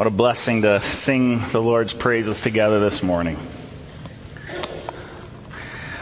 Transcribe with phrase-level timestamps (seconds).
[0.00, 3.36] What a blessing to sing the Lord's praises together this morning.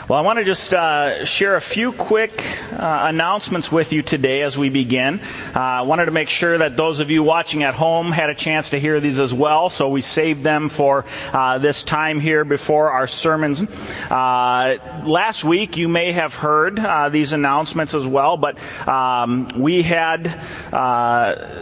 [0.08, 4.40] Well, I want to just uh, share a few quick uh, announcements with you today
[4.40, 5.20] as we begin.
[5.54, 8.34] Uh, I wanted to make sure that those of you watching at home had a
[8.34, 12.46] chance to hear these as well, so we saved them for uh, this time here
[12.46, 13.60] before our sermons.
[13.60, 19.82] Uh, last week, you may have heard uh, these announcements as well, but um, we
[19.82, 20.40] had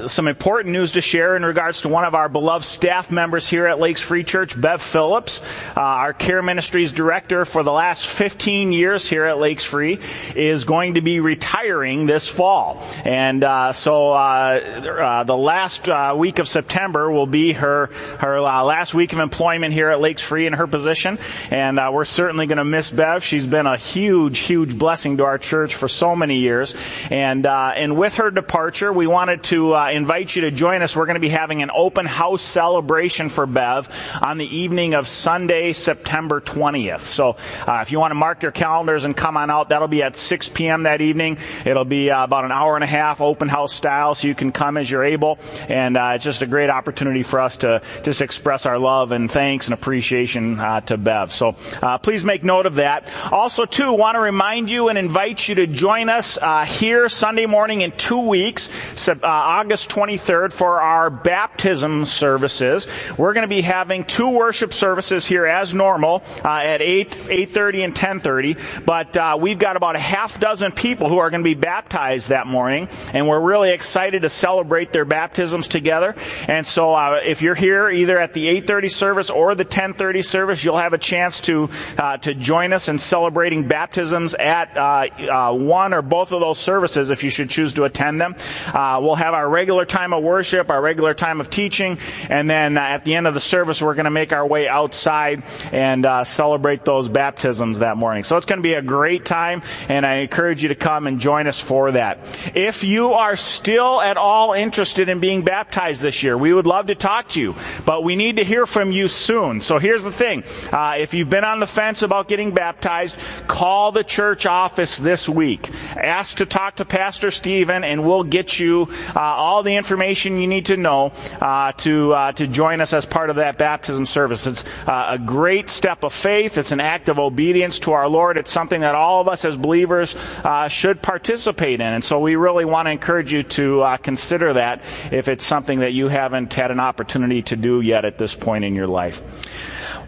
[0.08, 3.66] some important news to share in regards to one of our beloved staff members here
[3.66, 5.42] at Lakes Free Church, Bev Phillips,
[5.74, 9.98] our Care Ministries director for the last 50 15 years here at Lakes Free,
[10.34, 12.86] is going to be retiring this fall.
[13.02, 17.86] And uh, so uh, uh, the last uh, week of September will be her
[18.18, 21.18] her uh, last week of employment here at Lakes Free in her position.
[21.50, 23.24] And uh, we're certainly going to miss Bev.
[23.24, 26.74] She's been a huge, huge blessing to our church for so many years.
[27.08, 30.94] And and with her departure, we wanted to invite you to join us.
[30.94, 33.88] We're going to be having an open house celebration for Bev
[34.20, 37.00] on the evening of Sunday, September 20th.
[37.00, 39.68] So if you want to mark your calendars and come on out.
[39.68, 40.82] That'll be at 6 p.m.
[40.82, 41.38] that evening.
[41.64, 44.52] It'll be uh, about an hour and a half open house style, so you can
[44.52, 45.38] come as you're able.
[45.68, 49.30] And uh, it's just a great opportunity for us to just express our love and
[49.30, 51.32] thanks and appreciation uh, to Bev.
[51.32, 53.12] So uh, please make note of that.
[53.30, 57.46] Also, too, want to remind you and invite you to join us uh, here Sunday
[57.46, 58.68] morning in two weeks,
[59.08, 62.86] uh, August 23rd, for our baptism services.
[63.16, 67.96] We're going to be having two worship services here as normal at 8, 8.30 and
[67.96, 71.48] 10 10:30, but uh, we've got about a half dozen people who are going to
[71.48, 76.14] be baptized that morning, and we're really excited to celebrate their baptisms together.
[76.48, 80.64] And so, uh, if you're here either at the 8:30 service or the 10:30 service,
[80.64, 85.06] you'll have a chance to uh, to join us in celebrating baptisms at uh,
[85.50, 88.34] uh, one or both of those services if you should choose to attend them.
[88.66, 92.78] Uh, we'll have our regular time of worship, our regular time of teaching, and then
[92.78, 96.84] at the end of the service, we're going to make our way outside and celebrate
[96.84, 98.22] those baptisms that morning morning.
[98.22, 101.18] So it's going to be a great time, and I encourage you to come and
[101.18, 102.20] join us for that.
[102.54, 106.86] If you are still at all interested in being baptized this year, we would love
[106.86, 109.60] to talk to you, but we need to hear from you soon.
[109.60, 110.44] So here's the thing.
[110.72, 113.16] Uh, if you've been on the fence about getting baptized,
[113.48, 115.68] call the church office this week.
[115.96, 120.46] Ask to talk to Pastor Stephen, and we'll get you uh, all the information you
[120.46, 124.46] need to know uh, to, uh, to join us as part of that baptism service.
[124.46, 126.56] It's uh, a great step of faith.
[126.56, 128.36] It's an act of obedience to our Lord.
[128.36, 131.86] It's something that all of us as believers uh, should participate in.
[131.86, 134.82] And so we really want to encourage you to uh, consider that
[135.12, 138.64] if it's something that you haven't had an opportunity to do yet at this point
[138.64, 139.22] in your life.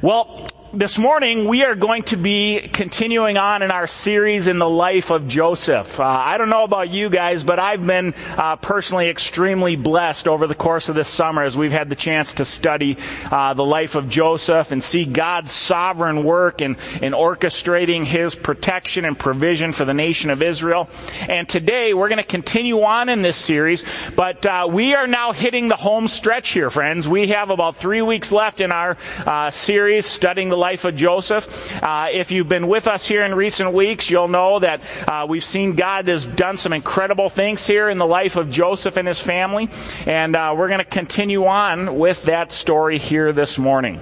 [0.02, 4.68] Well, this morning we are going to be continuing on in our series in the
[4.68, 5.98] life of Joseph.
[5.98, 10.46] Uh, I don't know about you guys, but I've been uh, personally extremely blessed over
[10.46, 12.98] the course of this summer as we've had the chance to study
[13.30, 19.06] uh, the life of Joseph and see God's sovereign work in, in orchestrating his protection
[19.06, 20.90] and provision for the nation of Israel.
[21.20, 23.84] And today we're going to continue on in this series,
[24.16, 27.08] but uh, we are now hitting the home stretch here, friends.
[27.08, 31.72] We have about three weeks left in our uh, series studying the life of Joseph.
[31.82, 35.44] Uh, if you've been with us here in recent weeks, you'll know that uh, we've
[35.44, 39.20] seen God has done some incredible things here in the life of Joseph and his
[39.20, 39.70] family.
[40.06, 44.00] And uh, we're going to continue on with that story here this morning.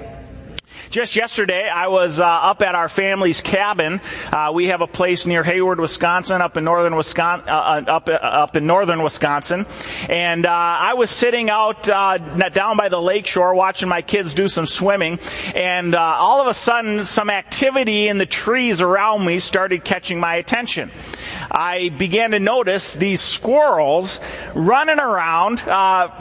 [0.91, 4.01] Just yesterday, I was uh, up at our family's cabin.
[4.33, 8.09] Uh, we have a place near Hayward, Wisconsin, up in northern Wisconsin, uh, uh up
[8.09, 9.67] uh, up in northern Wisconsin,
[10.09, 14.49] and uh, I was sitting out down by the lake shore watching my kids do
[14.49, 15.19] some swimming,
[15.55, 20.37] and all of a sudden, some activity in the trees around me started catching my
[20.37, 20.91] attention.
[21.57, 24.21] I began to notice these squirrels
[24.55, 25.63] running around,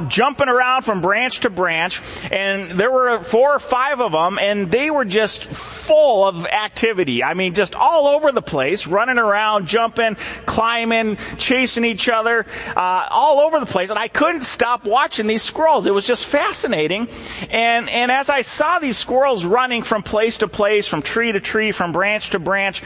[0.09, 2.01] jumping around from branch to branch,
[2.31, 7.22] and there were four or five of them, and they were just full of activity.
[7.22, 12.45] I mean, just all over the place, running around, jumping, climbing, chasing each other,
[12.78, 13.90] uh, all over the place.
[13.90, 15.85] And I couldn't stop watching these squirrels.
[15.85, 17.09] It was just fascinating.
[17.50, 21.42] And, and as I saw these squirrels running from place to place, from tree to
[21.42, 22.81] tree, from branch to branch,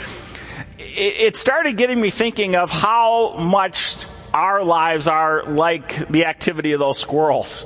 [0.96, 3.96] it, started getting me thinking of how much
[4.34, 7.66] our lives are like the activity of those squirrels.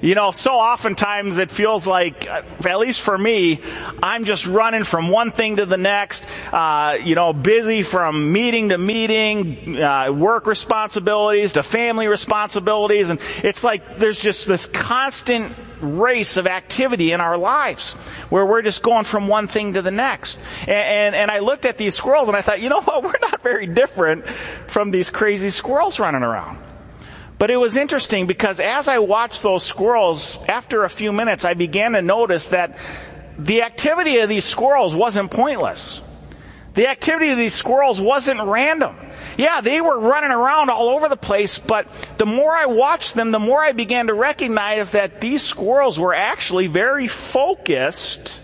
[0.00, 3.60] You know, so oftentimes it feels like, at least for me,
[4.00, 8.68] I'm just running from one thing to the next, uh, you know, busy from meeting
[8.68, 13.10] to meeting, uh, work responsibilities to family responsibilities.
[13.10, 17.92] And it's like there's just this constant race of activity in our lives
[18.30, 20.38] where we're just going from one thing to the next.
[20.62, 23.02] And, and, and, I looked at these squirrels and I thought, you know what?
[23.08, 24.26] We're not very different
[24.66, 26.58] from these crazy squirrels running around.
[27.38, 31.54] But it was interesting because as I watched those squirrels, after a few minutes, I
[31.54, 32.76] began to notice that
[33.38, 36.00] the activity of these squirrels wasn't pointless.
[36.78, 38.94] The activity of these squirrels wasn't random.
[39.36, 41.88] Yeah, they were running around all over the place, but
[42.18, 46.14] the more I watched them, the more I began to recognize that these squirrels were
[46.14, 48.40] actually very focused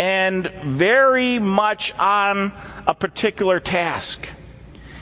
[0.00, 2.52] and very much on
[2.88, 4.28] a particular task.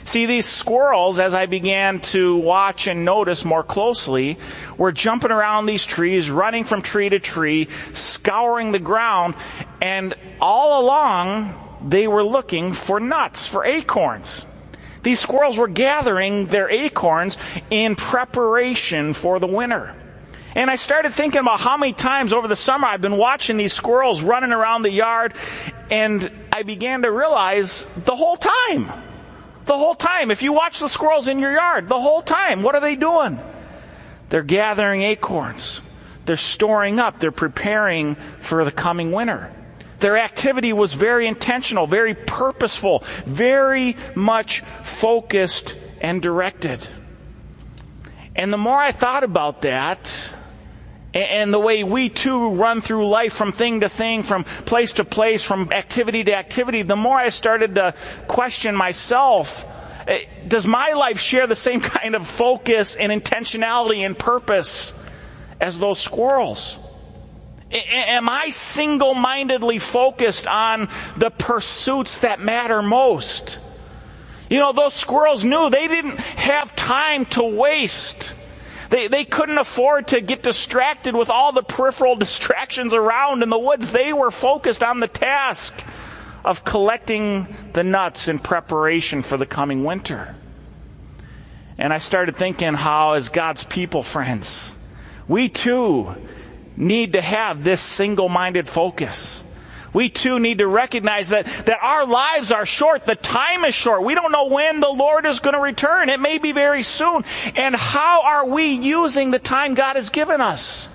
[0.05, 4.37] See, these squirrels, as I began to watch and notice more closely,
[4.77, 9.33] were jumping around these trees, running from tree to tree, scouring the ground,
[9.81, 14.45] and all along they were looking for nuts, for acorns.
[15.03, 17.37] These squirrels were gathering their acorns
[17.69, 19.95] in preparation for the winter.
[20.55, 23.73] And I started thinking about how many times over the summer I've been watching these
[23.73, 25.33] squirrels running around the yard,
[25.89, 28.91] and I began to realize the whole time
[29.65, 30.31] the whole time.
[30.31, 33.39] If you watch the squirrels in your yard, the whole time, what are they doing?
[34.29, 35.81] They're gathering acorns.
[36.25, 37.19] They're storing up.
[37.19, 39.51] They're preparing for the coming winter.
[40.03, 46.85] Their activity was very intentional, very purposeful, very much focused and directed.
[48.35, 50.33] And the more I thought about that,
[51.13, 55.05] and the way we too run through life from thing to thing, from place to
[55.05, 57.93] place, from activity to activity, the more I started to
[58.27, 59.65] question myself,
[60.05, 64.91] eh, does my life share the same kind of focus and intentionality and purpose
[65.61, 66.77] as those squirrels?
[67.73, 73.59] Am I single mindedly focused on the pursuits that matter most?
[74.49, 78.33] You know, those squirrels knew they didn't have time to waste.
[78.89, 83.57] They, they couldn't afford to get distracted with all the peripheral distractions around in the
[83.57, 83.91] woods.
[83.91, 85.73] They were focused on the task
[86.45, 90.35] of collecting the nuts in preparation for the coming winter.
[91.79, 94.75] And I started thinking how, as God's people, friends,
[95.27, 96.15] we too
[96.75, 99.43] need to have this single minded focus
[99.93, 103.05] we too need to recognize that, that our lives are short.
[103.05, 104.03] The time is short.
[104.03, 106.09] We don't know when the Lord is going to return.
[106.09, 107.23] It may be very soon.
[107.55, 110.89] And how are we using the time God has given us?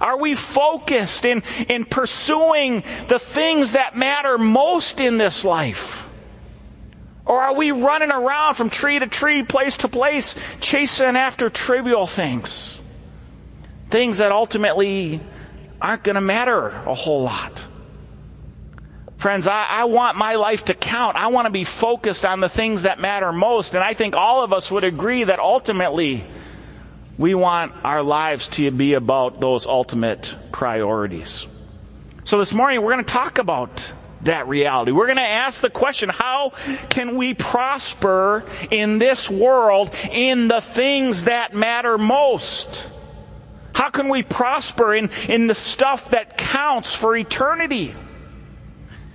[0.00, 6.08] Are we focused in, in pursuing the things that matter most in this life?
[7.26, 12.06] Or are we running around from tree to tree, place to place, chasing after trivial
[12.06, 12.77] things?
[13.88, 15.20] Things that ultimately
[15.80, 17.66] aren't going to matter a whole lot.
[19.16, 21.16] Friends, I, I, want my life to count.
[21.16, 23.74] I want to be focused on the things that matter most.
[23.74, 26.24] And I think all of us would agree that ultimately
[27.18, 31.48] we want our lives to be about those ultimate priorities.
[32.22, 33.92] So this morning we're going to talk about
[34.22, 34.92] that reality.
[34.92, 36.50] We're going to ask the question, how
[36.88, 42.86] can we prosper in this world in the things that matter most?
[43.78, 47.94] How can we prosper in, in the stuff that counts for eternity?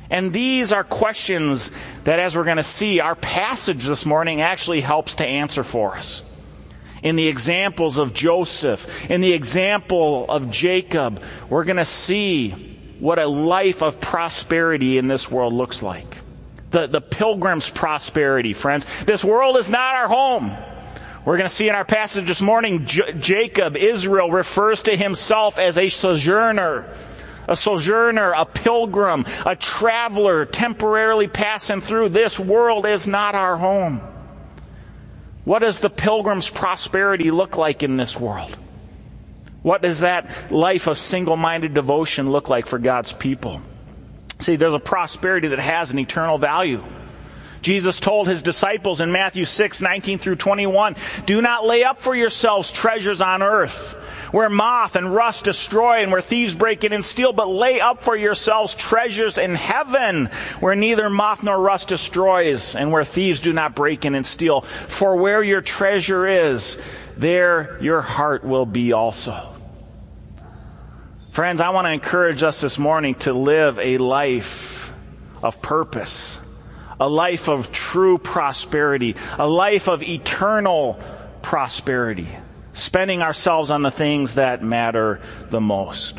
[0.10, 1.70] And these are questions
[2.06, 5.98] that, as we're going to see, our passage this morning actually helps to answer for
[5.98, 6.24] us.
[7.02, 12.52] In the examples of Joseph, in the example of Jacob, we're going to see
[13.02, 16.20] what a life of prosperity in this world looks like.
[16.72, 18.86] The, the pilgrim's prosperity, friends.
[19.04, 20.56] This world is not our home.
[21.26, 25.58] We're going to see in our passage this morning, J- Jacob, Israel, refers to himself
[25.58, 26.94] as a sojourner
[27.48, 32.10] a sojourner, a pilgrim, a traveler temporarily passing through.
[32.10, 34.02] This world is not our home.
[35.46, 38.58] What does the pilgrim's prosperity look like in this world?
[39.62, 43.62] What does that life of single minded devotion look like for God's people?
[44.40, 46.84] See, there's a prosperity that has an eternal value.
[47.64, 52.14] Jesus told his disciples in Matthew 6, 19 through 21, do not lay up for
[52.14, 53.98] yourselves treasures on earth
[54.34, 58.04] where moth and rust destroy and where thieves break in and steal, but lay up
[58.04, 60.26] for yourselves treasures in heaven
[60.60, 64.62] where neither moth nor rust destroys and where thieves do not break in and steal.
[64.62, 66.80] For where your treasure is,
[67.16, 69.54] there your heart will be also.
[71.30, 74.92] Friends, I want to encourage us this morning to live a life
[75.44, 76.40] of purpose,
[77.04, 80.98] a life of true prosperity, a life of eternal
[81.42, 82.30] prosperity
[82.72, 85.20] spending ourselves on the things that matter
[85.50, 86.18] the most.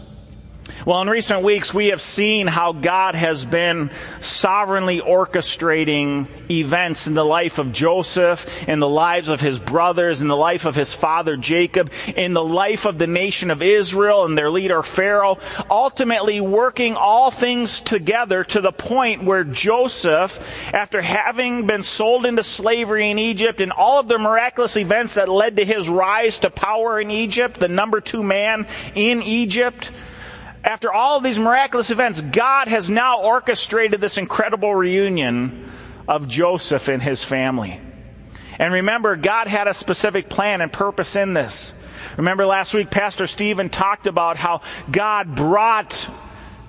[0.87, 7.15] Well, in recent weeks, we have seen how God has been sovereignly orchestrating events in
[7.15, 10.93] the life of Joseph, in the lives of his brothers, in the life of his
[10.93, 15.39] father Jacob, in the life of the nation of Israel and their leader Pharaoh,
[15.71, 20.39] ultimately working all things together to the point where Joseph,
[20.75, 25.31] after having been sold into slavery in Egypt and all of the miraculous events that
[25.31, 29.91] led to his rise to power in Egypt, the number two man in Egypt,
[30.65, 35.71] after all of these miraculous events, God has now orchestrated this incredible reunion
[36.09, 37.81] of Joseph and his family.
[38.59, 41.75] And remember, God had a specific plan and purpose in this.
[42.17, 46.09] Remember last week, Pastor Stephen talked about how God brought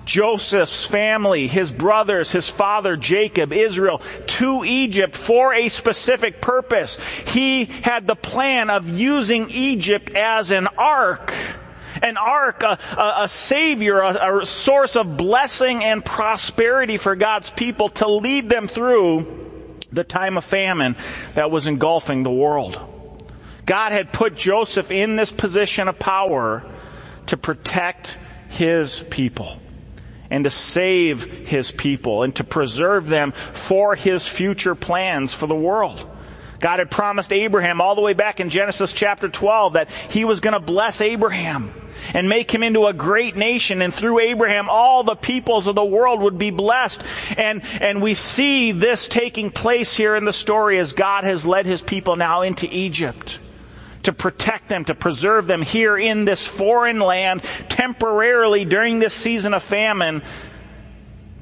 [0.04, 6.98] Joseph's family, his brothers, his father Jacob, Israel, to Egypt for a specific purpose.
[7.26, 11.32] He had the plan of using Egypt as an ark
[12.02, 17.50] an ark, a, a, a savior, a, a source of blessing and prosperity for God's
[17.50, 20.96] people to lead them through the time of famine
[21.34, 22.78] that was engulfing the world.
[23.64, 26.64] God had put Joseph in this position of power
[27.26, 29.60] to protect his people
[30.30, 35.54] and to save his people and to preserve them for his future plans for the
[35.54, 36.08] world.
[36.60, 40.40] God had promised Abraham all the way back in Genesis chapter 12 that he was
[40.40, 41.72] going to bless Abraham
[42.14, 43.82] and make him into a great nation.
[43.82, 47.02] And through Abraham, all the peoples of the world would be blessed.
[47.36, 51.66] And, and we see this taking place here in the story as God has led
[51.66, 53.40] his people now into Egypt
[54.04, 59.52] to protect them, to preserve them here in this foreign land temporarily during this season
[59.52, 60.22] of famine,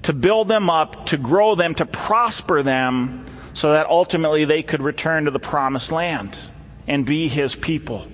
[0.02, 4.82] to build them up, to grow them, to prosper them, so that ultimately they could
[4.82, 6.38] return to the promised land
[6.86, 8.06] and be his people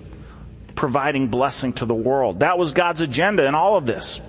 [0.76, 2.40] providing blessing to the world.
[2.40, 4.20] That was God's agenda in all of this.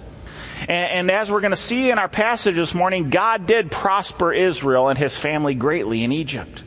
[0.61, 4.33] And, and as we're going to see in our passage this morning, God did prosper
[4.33, 6.63] Israel and his family greatly in Egypt.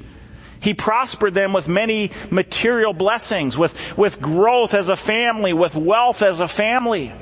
[0.61, 6.23] He prospered them with many material blessings, with, with growth as a family, with wealth
[6.23, 7.13] as a family.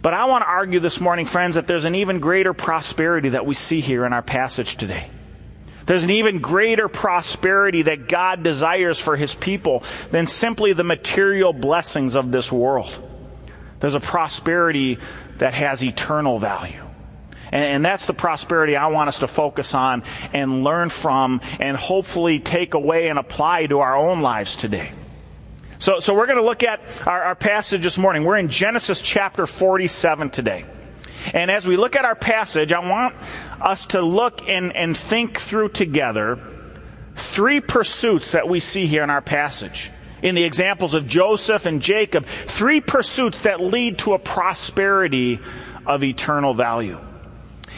[0.00, 3.44] But I want to argue this morning, friends, that there's an even greater prosperity that
[3.44, 5.10] we see here in our passage today.
[5.86, 11.52] There's an even greater prosperity that God desires for his people than simply the material
[11.52, 13.08] blessings of this world.
[13.80, 14.98] There's a prosperity
[15.38, 16.86] that has eternal value.
[17.50, 22.38] And, that's the prosperity I want us to focus on and learn from and hopefully
[22.38, 24.92] take away and apply to our own lives today.
[25.78, 28.24] So, so we're going to look at our, our passage this morning.
[28.24, 30.64] We're in Genesis chapter 47 today.
[31.34, 33.14] And as we look at our passage, I want
[33.66, 36.38] us to look and, and think through together
[37.14, 39.90] three pursuits that we see here in our passage.
[40.22, 45.40] In the examples of Joseph and Jacob, three pursuits that lead to a prosperity
[45.84, 47.00] of eternal value.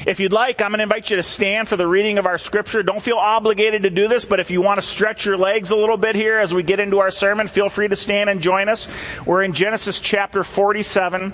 [0.07, 2.37] If you'd like, I'm going to invite you to stand for the reading of our
[2.37, 2.83] scripture.
[2.83, 5.77] Don't feel obligated to do this, but if you want to stretch your legs a
[5.77, 8.69] little bit here as we get into our sermon, feel free to stand and join
[8.69, 8.89] us.
[9.25, 11.33] We're in Genesis chapter 47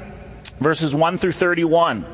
[0.60, 2.06] verses 1 through 31.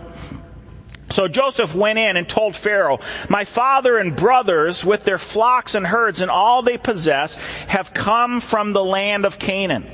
[1.17, 5.87] So Joseph went in and told Pharaoh, My father and brothers, with their flocks and
[5.87, 7.37] herds and all they possess,
[7.69, 9.87] have come from the land of Canaan.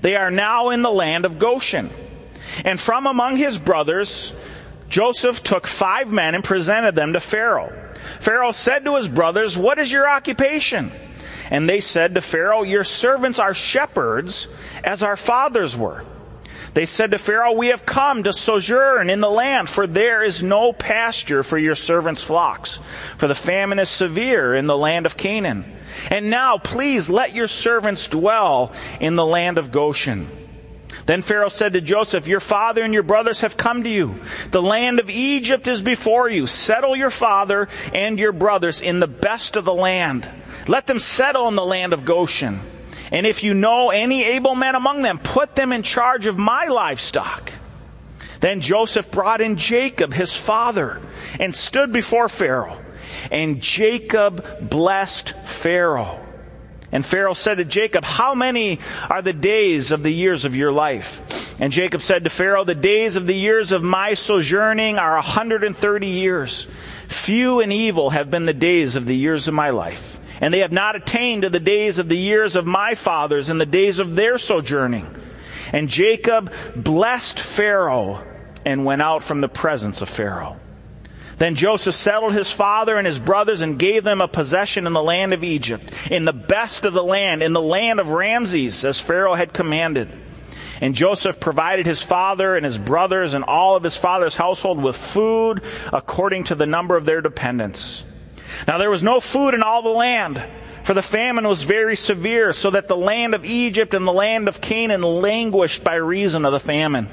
[0.00, 1.90] They are now in the land of Goshen.
[2.64, 4.32] And from among his brothers,
[4.88, 7.74] Joseph took five men and presented them to Pharaoh.
[8.20, 10.92] Pharaoh said to his brothers, What is your occupation?
[11.50, 14.46] And they said to Pharaoh, Your servants are shepherds,
[14.84, 16.04] as our fathers were.
[16.72, 20.42] They said to Pharaoh, We have come to sojourn in the land, for there is
[20.42, 22.78] no pasture for your servants' flocks.
[23.16, 25.64] For the famine is severe in the land of Canaan.
[26.10, 30.28] And now, please let your servants dwell in the land of Goshen.
[31.06, 34.20] Then Pharaoh said to Joseph, Your father and your brothers have come to you.
[34.52, 36.46] The land of Egypt is before you.
[36.46, 40.30] Settle your father and your brothers in the best of the land.
[40.68, 42.60] Let them settle in the land of Goshen.
[43.10, 46.66] And if you know any able men among them, put them in charge of my
[46.66, 47.52] livestock.
[48.40, 51.00] Then Joseph brought in Jacob, his father,
[51.38, 52.78] and stood before Pharaoh.
[53.30, 56.24] And Jacob blessed Pharaoh.
[56.92, 60.72] And Pharaoh said to Jacob, How many are the days of the years of your
[60.72, 61.60] life?
[61.60, 65.22] And Jacob said to Pharaoh, The days of the years of my sojourning are a
[65.22, 66.66] 130 years.
[67.08, 70.60] Few and evil have been the days of the years of my life and they
[70.60, 73.98] have not attained to the days of the years of my fathers and the days
[73.98, 75.14] of their sojourning.
[75.72, 78.24] And Jacob blessed Pharaoh
[78.64, 80.56] and went out from the presence of Pharaoh.
[81.38, 85.02] Then Joseph settled his father and his brothers and gave them a possession in the
[85.02, 89.00] land of Egypt, in the best of the land, in the land of Ramses, as
[89.00, 90.12] Pharaoh had commanded.
[90.82, 94.96] And Joseph provided his father and his brothers and all of his father's household with
[94.96, 98.04] food according to the number of their dependents.
[98.66, 100.42] Now there was no food in all the land,
[100.84, 104.48] for the famine was very severe, so that the land of Egypt and the land
[104.48, 107.08] of Canaan languished by reason of the famine.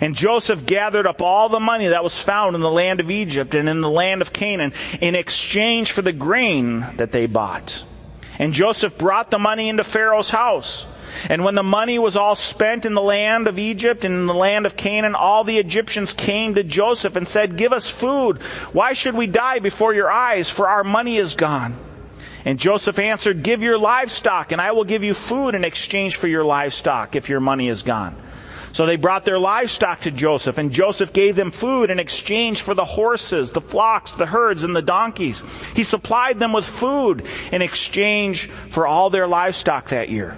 [0.00, 3.54] And Joseph gathered up all the money that was found in the land of Egypt
[3.54, 7.84] and in the land of Canaan in exchange for the grain that they bought.
[8.38, 10.86] And Joseph brought the money into Pharaoh's house.
[11.28, 14.34] And when the money was all spent in the land of Egypt and in the
[14.34, 18.42] land of Canaan, all the Egyptians came to Joseph and said, Give us food.
[18.72, 20.50] Why should we die before your eyes?
[20.50, 21.76] For our money is gone.
[22.44, 26.28] And Joseph answered, Give your livestock, and I will give you food in exchange for
[26.28, 28.16] your livestock if your money is gone.
[28.74, 32.74] So they brought their livestock to Joseph, and Joseph gave them food in exchange for
[32.74, 35.44] the horses, the flocks, the herds, and the donkeys.
[35.76, 40.36] He supplied them with food in exchange for all their livestock that year.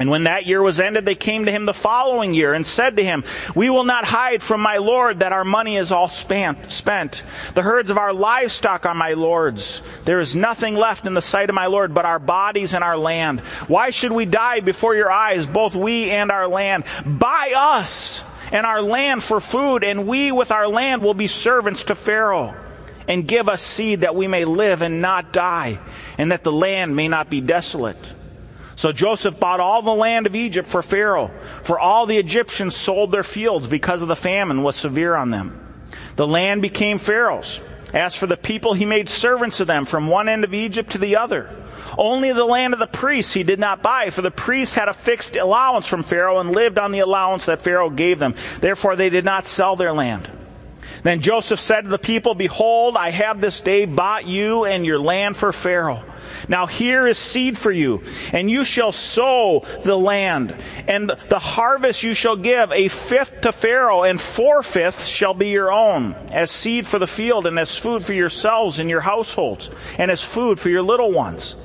[0.00, 2.96] And when that year was ended, they came to him the following year and said
[2.96, 3.22] to him,
[3.54, 7.22] We will not hide from my Lord that our money is all spent.
[7.54, 9.82] The herds of our livestock are my Lord's.
[10.06, 12.96] There is nothing left in the sight of my Lord but our bodies and our
[12.96, 13.40] land.
[13.68, 16.84] Why should we die before your eyes, both we and our land?
[17.04, 21.84] Buy us and our land for food, and we with our land will be servants
[21.84, 22.54] to Pharaoh.
[23.06, 25.78] And give us seed that we may live and not die,
[26.16, 27.98] and that the land may not be desolate.
[28.80, 31.30] So Joseph bought all the land of Egypt for Pharaoh,
[31.62, 35.60] for all the Egyptians sold their fields because of the famine was severe on them.
[36.16, 37.60] The land became Pharaoh's.
[37.92, 40.98] As for the people, he made servants of them from one end of Egypt to
[40.98, 41.54] the other.
[41.98, 44.94] Only the land of the priests he did not buy, for the priests had a
[44.94, 48.34] fixed allowance from Pharaoh and lived on the allowance that Pharaoh gave them.
[48.60, 50.30] Therefore, they did not sell their land.
[51.02, 55.00] Then Joseph said to the people, Behold, I have this day bought you and your
[55.00, 56.02] land for Pharaoh
[56.48, 60.54] now here is seed for you, and you shall sow the land,
[60.86, 65.48] and the harvest you shall give a fifth to Pharaoh, and four fifths shall be
[65.48, 69.70] your own, as seed for the field, and as food for yourselves and your households,
[69.98, 71.56] and as food for your little ones.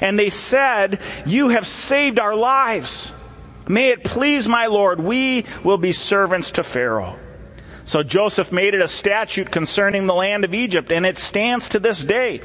[0.00, 3.12] And they said, You have saved our lives.
[3.68, 7.18] May it please my Lord, we will be servants to Pharaoh.
[7.84, 11.80] So Joseph made it a statute concerning the land of Egypt, and it stands to
[11.80, 12.40] this day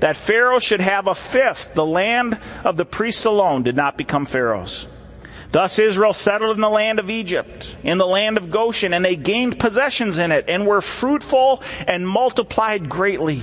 [0.00, 1.74] that Pharaoh should have a fifth.
[1.74, 4.88] The land of the priests alone did not become Pharaoh's.
[5.50, 9.16] Thus Israel settled in the land of Egypt, in the land of Goshen, and they
[9.16, 13.42] gained possessions in it, and were fruitful and multiplied greatly.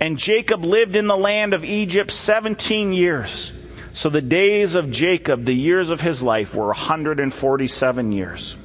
[0.00, 3.52] And Jacob lived in the land of Egypt 17 years.
[3.92, 8.56] So the days of Jacob, the years of his life, were 147 years.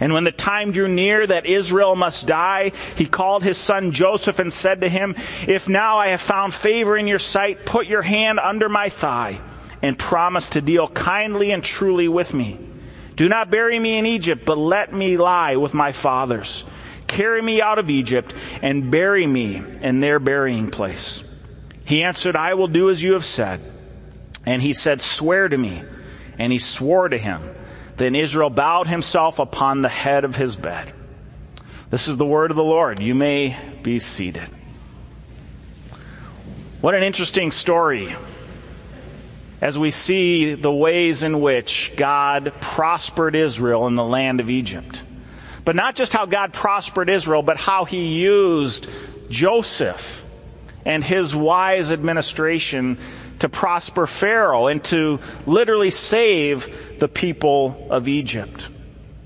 [0.00, 4.38] And when the time drew near that Israel must die, he called his son Joseph
[4.38, 8.02] and said to him, If now I have found favor in your sight, put your
[8.02, 9.40] hand under my thigh
[9.82, 12.58] and promise to deal kindly and truly with me.
[13.16, 16.64] Do not bury me in Egypt, but let me lie with my fathers.
[17.08, 21.24] Carry me out of Egypt and bury me in their burying place.
[21.84, 23.60] He answered, I will do as you have said.
[24.46, 25.82] And he said, Swear to me.
[26.38, 27.42] And he swore to him.
[27.98, 30.92] Then Israel bowed himself upon the head of his bed.
[31.90, 33.00] This is the word of the Lord.
[33.00, 34.48] You may be seated.
[36.80, 38.14] What an interesting story
[39.60, 45.02] as we see the ways in which God prospered Israel in the land of Egypt.
[45.64, 48.86] But not just how God prospered Israel, but how he used
[49.28, 50.24] Joseph
[50.84, 52.96] and his wise administration
[53.40, 58.68] to prosper Pharaoh and to literally save the people of Egypt.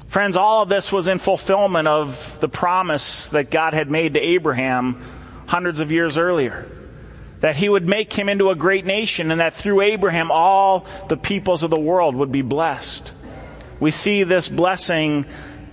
[0.08, 4.20] Friends, all of this was in fulfillment of the promise that God had made to
[4.20, 5.02] Abraham
[5.46, 6.70] hundreds of years earlier.
[7.40, 11.16] That he would make him into a great nation and that through Abraham all the
[11.16, 13.10] peoples of the world would be blessed.
[13.80, 15.26] We see this blessing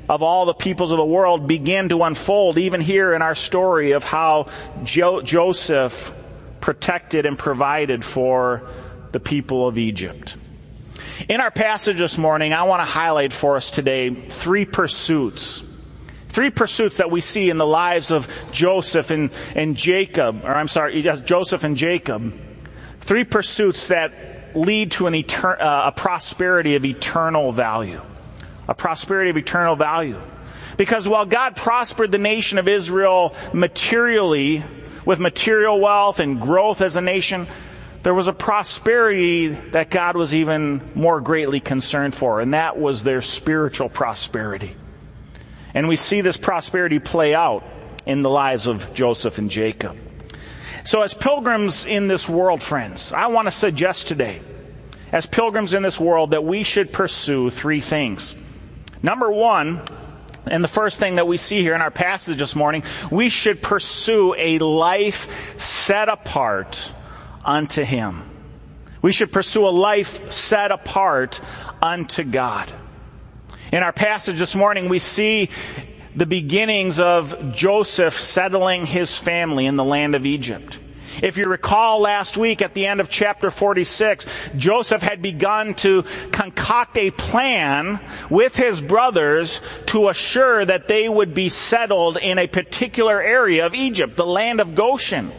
[0.08, 3.92] of all the peoples of the world begin to unfold even here in our story
[3.92, 4.48] of how
[4.84, 6.16] jo- Joseph
[6.62, 8.68] protected and provided for
[9.12, 10.36] the people of Egypt.
[11.28, 15.64] In our passage this morning, I want to highlight for us today three pursuits.
[16.30, 20.68] Three pursuits that we see in the lives of Joseph and, and Jacob, or I'm
[20.68, 22.34] sorry, Joseph and Jacob.
[23.02, 24.14] Three pursuits that
[24.56, 28.02] lead to an etern- uh, a prosperity of eternal value.
[28.68, 30.22] A prosperity of eternal value.
[30.78, 34.64] Because while God prospered the nation of Israel materially
[35.06, 37.48] with material wealth and growth as a nation,
[38.04, 43.04] there was a prosperity that God was even more greatly concerned for, and that was
[43.04, 44.76] their spiritual prosperity.
[45.74, 47.64] And we see this prosperity play out
[48.06, 49.98] in the lives of Joseph and Jacob.
[50.86, 54.42] So, as pilgrims in this world, friends, I want to suggest today,
[55.12, 58.34] as pilgrims in this world, that we should pursue three things.
[59.04, 59.82] Number one,
[60.50, 63.62] and the first thing that we see here in our passage this morning, we should
[63.62, 66.92] pursue a life set apart
[67.46, 68.30] unto Him.
[69.02, 71.40] We should pursue a life set apart
[71.82, 72.72] unto God.
[73.72, 75.50] In our passage this morning, we see
[76.16, 80.80] the beginnings of Joseph settling his family in the land of Egypt.
[81.22, 86.04] If you recall last week at the end of chapter 46, Joseph had begun to
[86.32, 92.48] concoct a plan with his brothers to assure that they would be settled in a
[92.48, 95.32] particular area of Egypt, the land of Goshen.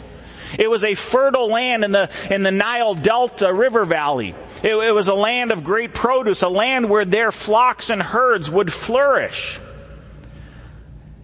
[0.58, 4.34] It was a fertile land in the, in the Nile Delta River Valley.
[4.62, 8.50] It, it was a land of great produce, a land where their flocks and herds
[8.50, 9.60] would flourish.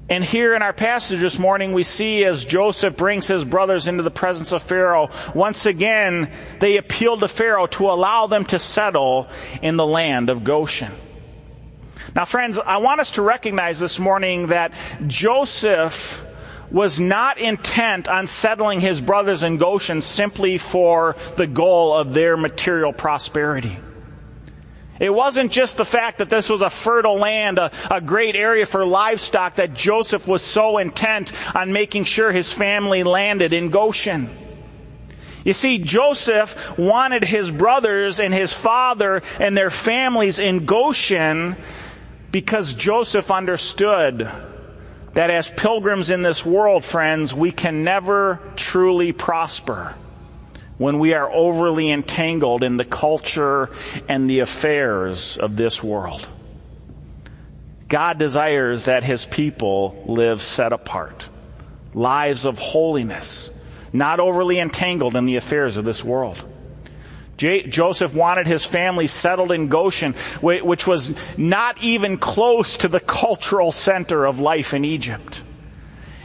[0.08, 4.04] And here in our passage this morning, we see as Joseph brings his brothers into
[4.04, 9.28] the presence of Pharaoh, once again, they appeal to Pharaoh to allow them to settle
[9.62, 10.92] in the land of Goshen.
[12.14, 14.72] Now, friends, I want us to recognize this morning that
[15.08, 16.24] Joseph
[16.70, 22.36] was not intent on settling his brothers in Goshen simply for the goal of their
[22.36, 23.78] material prosperity.
[24.98, 28.64] It wasn't just the fact that this was a fertile land, a, a, great area
[28.64, 34.30] for livestock, that Joseph was so intent on making sure his family landed in Goshen.
[35.44, 41.56] You see, Joseph wanted his brothers and his father and their families in Goshen
[42.32, 44.28] because Joseph understood
[45.12, 49.94] that as pilgrims in this world, friends, we can never truly prosper
[50.78, 53.70] when we are overly entangled in the culture
[54.08, 56.26] and the affairs of this world.
[57.88, 61.28] God desires that his people live set apart,
[61.94, 63.50] lives of holiness,
[63.92, 66.42] not overly entangled in the affairs of this world.
[67.36, 73.00] J- Joseph wanted his family settled in Goshen, which was not even close to the
[73.00, 75.42] cultural center of life in Egypt.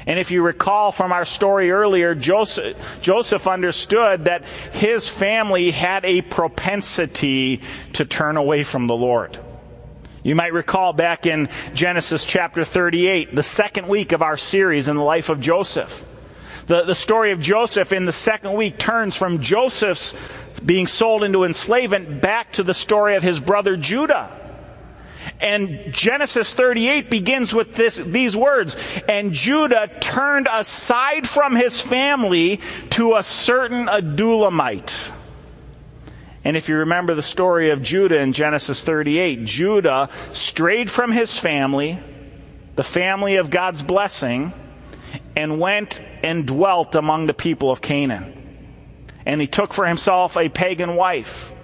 [0.06, 6.06] And if you recall from our story earlier, Joseph, Joseph, understood that his family had
[6.06, 7.62] a propensity
[7.94, 9.40] to turn away from the Lord.
[10.24, 14.96] You might recall back in Genesis chapter 38, the second week of our series in
[14.96, 16.06] the life of Joseph.
[16.68, 20.14] The, the story of Joseph in the second week turns from Joseph's
[20.64, 24.41] being sold into enslavement back to the story of his brother Judah.
[25.42, 28.78] And Genesis 38 begins with this, these words.
[29.10, 32.60] And Judah turned aside from his family
[32.92, 35.12] to a certain Adullamite.
[36.44, 41.38] And if you remember the story of Judah in Genesis 38, Judah strayed from his
[41.38, 42.00] family,
[42.76, 44.54] the family of God's blessing,
[45.36, 48.38] and went and dwelt among the people of Canaan.
[49.26, 51.56] And he took for himself a pagan wife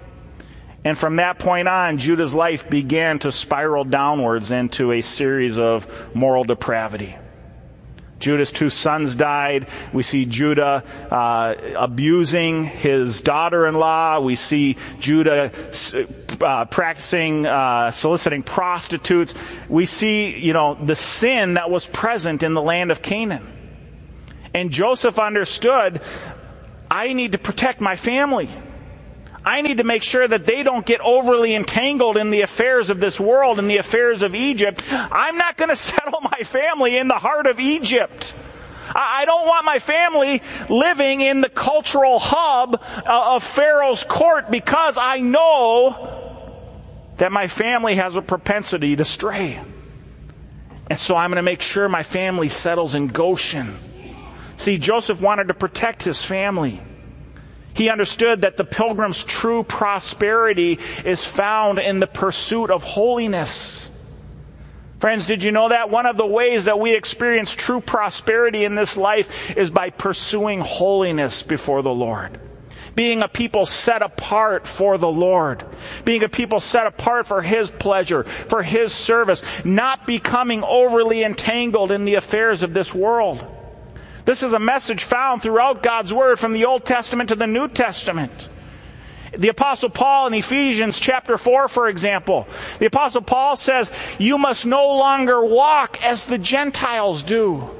[0.84, 5.86] and from that point on, Judah's life began to spiral downwards into a series of
[6.14, 7.16] moral depravity.
[8.18, 9.68] Judah's two sons died.
[9.92, 14.20] We see Judah uh, abusing his daughter-in-law.
[14.20, 15.52] We see Judah
[16.40, 19.34] uh, practicing, uh, soliciting prostitutes.
[19.68, 23.46] We see, you know, the sin that was present in the land of Canaan.
[24.52, 26.00] And Joseph understood,
[26.90, 28.48] I need to protect my family.
[29.48, 33.00] I need to make sure that they don't get overly entangled in the affairs of
[33.00, 34.82] this world, in the affairs of Egypt.
[34.90, 38.34] I'm not going to settle my family in the heart of Egypt.
[38.94, 44.98] I don't want my family living in the cultural hub uh, of Pharaoh's court because
[44.98, 46.26] I know
[47.16, 49.58] that my family has a propensity to stray.
[50.90, 53.78] And so I'm going to make sure my family settles in Goshen.
[54.58, 56.82] See, Joseph wanted to protect his family.
[57.78, 63.88] He understood that the pilgrim's true prosperity is found in the pursuit of holiness.
[64.98, 65.88] Friends, did you know that?
[65.88, 70.58] One of the ways that we experience true prosperity in this life is by pursuing
[70.58, 72.40] holiness before the Lord.
[72.96, 75.64] Being a people set apart for the Lord.
[76.04, 79.44] Being a people set apart for His pleasure, for His service.
[79.64, 83.46] Not becoming overly entangled in the affairs of this world.
[84.28, 87.66] This is a message found throughout God's Word from the Old Testament to the New
[87.66, 88.50] Testament.
[89.34, 92.46] The apostle Paul in Ephesians chapter 4, for example,
[92.78, 97.70] the apostle Paul says, you must no longer walk as the Gentiles do.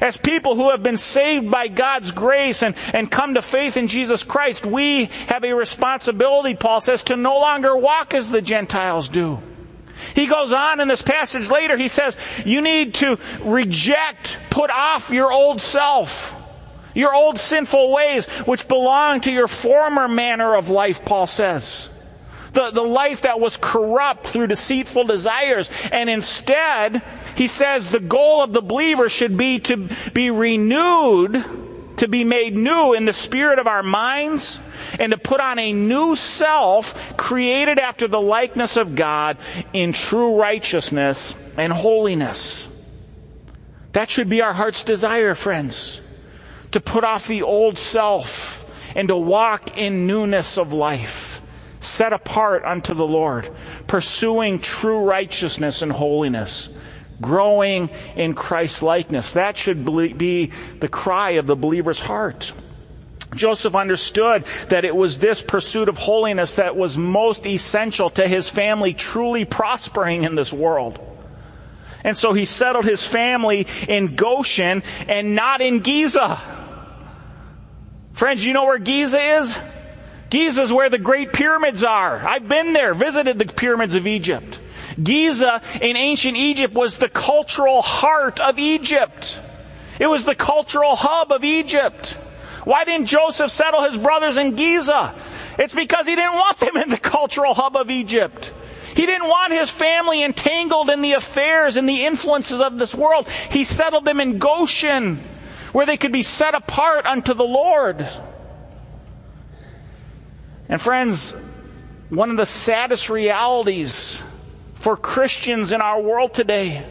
[0.00, 3.88] As people who have been saved by God's grace and, and come to faith in
[3.88, 9.08] Jesus Christ, we have a responsibility, Paul says, to no longer walk as the Gentiles
[9.08, 9.42] do.
[10.14, 15.10] He goes on in this passage later, he says, you need to reject, put off
[15.10, 16.34] your old self.
[16.94, 21.90] Your old sinful ways, which belong to your former manner of life, Paul says.
[22.54, 25.70] The, the life that was corrupt through deceitful desires.
[25.92, 27.02] And instead,
[27.36, 31.44] he says the goal of the believer should be to be renewed,
[31.98, 34.58] to be made new in the spirit of our minds,
[34.98, 39.36] and to put on a new self created after the likeness of God
[39.72, 42.68] in true righteousness and holiness.
[43.92, 46.00] That should be our heart's desire, friends.
[46.72, 51.40] To put off the old self and to walk in newness of life,
[51.80, 53.50] set apart unto the Lord,
[53.86, 56.68] pursuing true righteousness and holiness,
[57.20, 59.32] growing in Christ's likeness.
[59.32, 59.84] That should
[60.18, 62.52] be the cry of the believer's heart.
[63.34, 68.48] Joseph understood that it was this pursuit of holiness that was most essential to his
[68.48, 70.98] family truly prospering in this world.
[72.04, 76.40] And so he settled his family in Goshen and not in Giza.
[78.12, 79.58] Friends, you know where Giza is?
[80.30, 82.26] Giza is where the great pyramids are.
[82.26, 84.60] I've been there, visited the pyramids of Egypt.
[85.02, 89.40] Giza in ancient Egypt was the cultural heart of Egypt.
[89.98, 92.16] It was the cultural hub of Egypt.
[92.68, 95.14] Why didn't Joseph settle his brothers in Giza?
[95.58, 98.52] It's because he didn't want them in the cultural hub of Egypt.
[98.94, 103.26] He didn't want his family entangled in the affairs and the influences of this world.
[103.50, 105.18] He settled them in Goshen,
[105.72, 108.06] where they could be set apart unto the Lord.
[110.68, 111.34] And friends,
[112.10, 114.20] one of the saddest realities
[114.74, 116.84] for Christians in our world today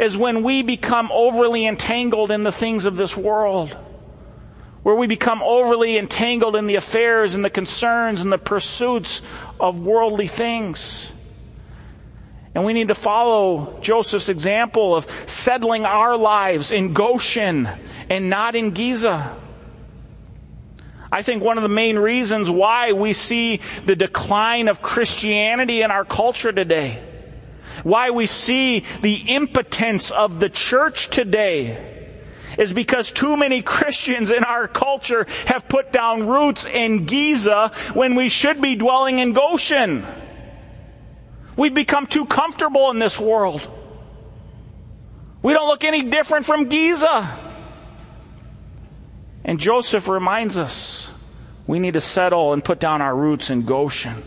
[0.00, 3.76] is when we become overly entangled in the things of this world
[4.84, 9.22] where we become overly entangled in the affairs and the concerns and the pursuits
[9.58, 11.10] of worldly things.
[12.54, 17.66] And we need to follow Joseph's example of settling our lives in Goshen
[18.10, 19.36] and not in Giza.
[21.10, 25.90] I think one of the main reasons why we see the decline of Christianity in
[25.90, 27.02] our culture today,
[27.84, 31.93] why we see the impotence of the church today,
[32.58, 38.14] is because too many Christians in our culture have put down roots in Giza when
[38.14, 40.04] we should be dwelling in Goshen.
[41.56, 43.68] We've become too comfortable in this world.
[45.42, 47.38] We don't look any different from Giza.
[49.44, 51.10] And Joseph reminds us
[51.66, 54.22] we need to settle and put down our roots in Goshen.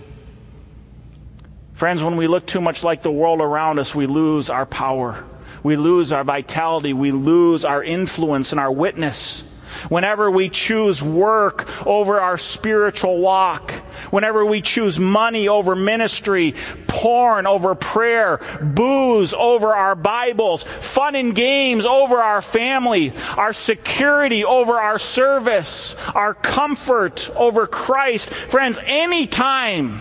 [1.73, 5.23] Friends, when we look too much like the world around us, we lose our power.
[5.67, 6.93] We lose our vitality.
[6.93, 9.41] We lose our influence and our witness.
[9.89, 13.71] Whenever we choose work over our spiritual walk,
[14.09, 16.55] whenever we choose money over ministry,
[16.87, 24.45] porn over prayer, booze over our Bibles, fun and games over our family, our security
[24.45, 29.99] over our service, our comfort over Christ, friends, anytime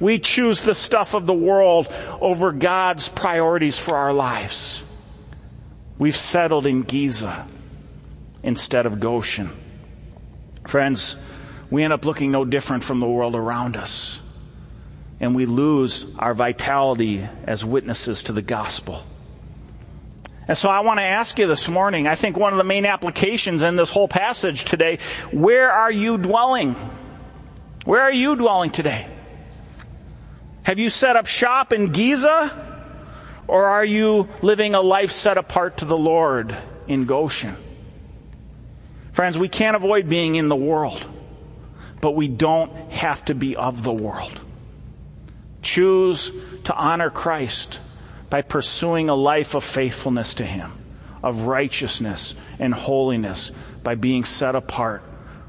[0.00, 4.82] we choose the stuff of the world over God's priorities for our lives,
[5.98, 7.46] We've settled in Giza
[8.42, 9.50] instead of Goshen.
[10.66, 11.16] Friends,
[11.70, 14.20] we end up looking no different from the world around us.
[15.20, 19.04] And we lose our vitality as witnesses to the gospel.
[20.46, 22.84] And so I want to ask you this morning, I think one of the main
[22.84, 24.98] applications in this whole passage today,
[25.30, 26.74] where are you dwelling?
[27.84, 29.06] Where are you dwelling today?
[30.64, 32.63] Have you set up shop in Giza?
[33.46, 37.56] Or are you living a life set apart to the Lord in Goshen?
[39.12, 41.06] Friends, we can't avoid being in the world,
[42.00, 44.40] but we don't have to be of the world.
[45.62, 46.32] Choose
[46.64, 47.80] to honor Christ
[48.28, 50.72] by pursuing a life of faithfulness to Him,
[51.22, 53.52] of righteousness and holiness,
[53.82, 55.02] by being set apart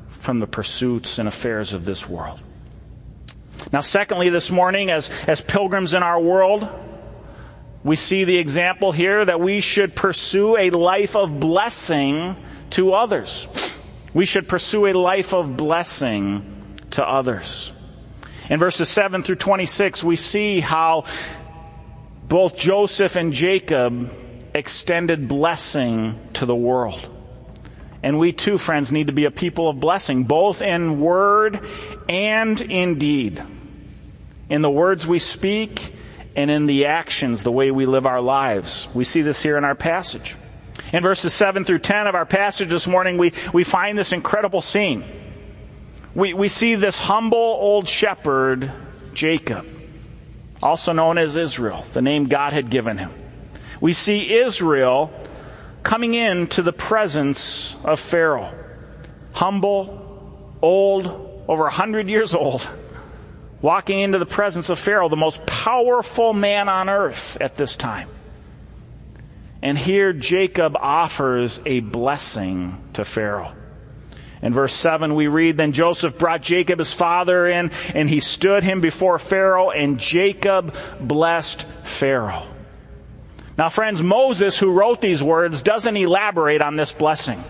[0.10, 2.40] from the pursuits and affairs of this world.
[3.72, 6.68] Now, secondly, this morning, as, as pilgrims in our world,
[7.86, 12.36] we see the example here that we should pursue a life of blessing
[12.72, 13.48] to others.
[14.12, 17.72] We should pursue a life of blessing to others.
[18.50, 21.04] In verses 7 through 26, we see how
[22.28, 24.12] both Joseph and Jacob
[24.56, 27.08] extended blessing to the world.
[28.02, 31.60] And we too, friends, need to be a people of blessing, both in word
[32.10, 33.44] and in deed.
[34.50, 35.95] In the words we speak
[36.36, 38.88] and in the actions, the way we live our lives.
[38.94, 40.36] We see this here in our passage.
[40.92, 44.62] In verses 7 through 10 of our passage this morning, we, we find this incredible
[44.62, 45.04] scene.
[46.14, 48.72] We, we see this humble old shepherd,
[49.14, 49.66] Jacob,
[50.62, 53.12] also known as Israel, the name God had given him.
[53.82, 55.14] We see Israel
[55.84, 58.52] coming into the presence of Pharaoh.
[59.34, 62.70] humble, old, over 100 years old,
[63.66, 68.08] walking into the presence of Pharaoh, the most powerful man on earth at this time.
[69.64, 73.52] And here Jacob offers a blessing to Pharaoh.
[74.44, 78.64] In verse 7, we read Then Joseph brought Jacob his father in, and he stood
[78.64, 82.46] him before Pharaoh, and Jacob blessed Pharaoh.
[83.58, 87.44] Now, friends, Moses, who wrote these words, doesn't elaborate on this blessing.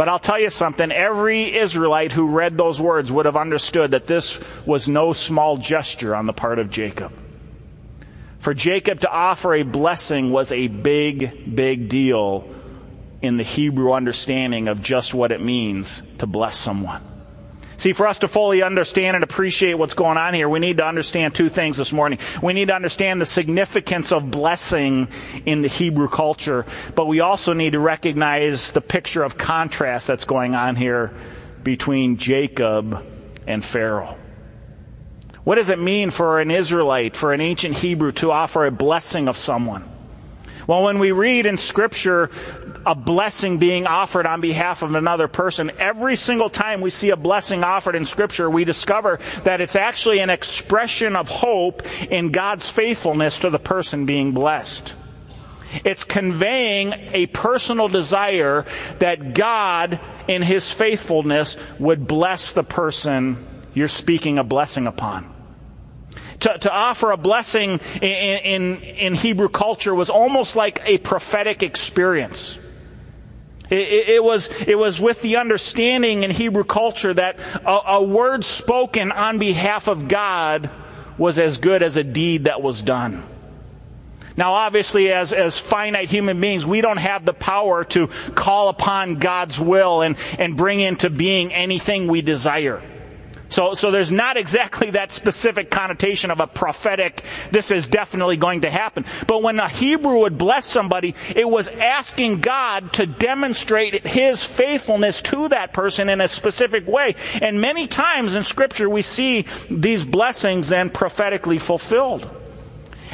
[0.00, 4.06] But I'll tell you something every Israelite who read those words would have understood that
[4.06, 7.12] this was no small gesture on the part of Jacob.
[8.38, 12.48] For Jacob to offer a blessing was a big, big deal
[13.20, 17.02] in the Hebrew understanding of just what it means to bless someone.
[17.80, 20.84] See, for us to fully understand and appreciate what's going on here, we need to
[20.84, 22.18] understand two things this morning.
[22.42, 25.08] We need to understand the significance of blessing
[25.46, 30.26] in the Hebrew culture, but we also need to recognize the picture of contrast that's
[30.26, 31.14] going on here
[31.64, 33.02] between Jacob
[33.46, 34.18] and Pharaoh.
[35.44, 39.26] What does it mean for an Israelite, for an ancient Hebrew, to offer a blessing
[39.26, 39.90] of someone?
[40.66, 42.30] Well, when we read in Scripture
[42.86, 47.16] a blessing being offered on behalf of another person, every single time we see a
[47.16, 52.68] blessing offered in Scripture, we discover that it's actually an expression of hope in God's
[52.68, 54.94] faithfulness to the person being blessed.
[55.84, 58.64] It's conveying a personal desire
[58.98, 65.32] that God, in His faithfulness, would bless the person you're speaking a blessing upon
[66.40, 71.62] to, to offer a blessing in, in, in Hebrew culture was almost like a prophetic
[71.62, 72.58] experience.
[73.70, 78.02] It, it, it, was, it was with the understanding in Hebrew culture that a, a
[78.02, 80.70] word spoken on behalf of God
[81.16, 83.22] was as good as a deed that was done.
[84.36, 89.16] Now, obviously, as, as finite human beings, we don't have the power to call upon
[89.16, 92.82] God's will and, and bring into being anything we desire.
[93.50, 98.60] So, so there's not exactly that specific connotation of a prophetic, this is definitely going
[98.62, 99.04] to happen.
[99.26, 105.20] But when a Hebrew would bless somebody, it was asking God to demonstrate his faithfulness
[105.22, 107.16] to that person in a specific way.
[107.42, 112.30] And many times in scripture we see these blessings then prophetically fulfilled.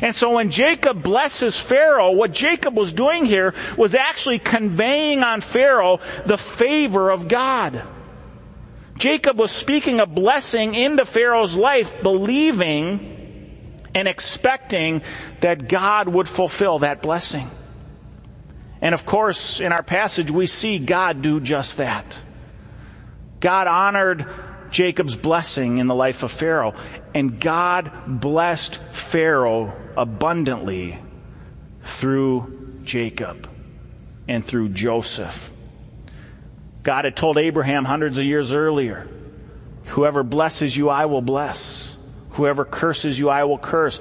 [0.03, 5.41] And so when Jacob blesses Pharaoh, what Jacob was doing here was actually conveying on
[5.41, 7.83] Pharaoh the favor of God.
[8.99, 13.13] Jacob was speaking a blessing into Pharaoh's life, believing
[13.95, 15.03] and expecting
[15.41, 17.51] that God would fulfill that blessing.
[18.81, 22.21] And of course, in our passage, we see God do just that.
[23.41, 24.27] God honored
[24.71, 26.75] Jacob's blessing in the life of Pharaoh,
[27.15, 30.99] and God blessed Pharaoh abundantly
[31.83, 33.49] through Jacob
[34.29, 35.53] and through Joseph
[36.87, 39.09] God had told Abraham hundreds of years earlier
[39.87, 41.97] Whoever blesses you, I will bless.
[42.31, 44.01] Whoever curses you, I will curse.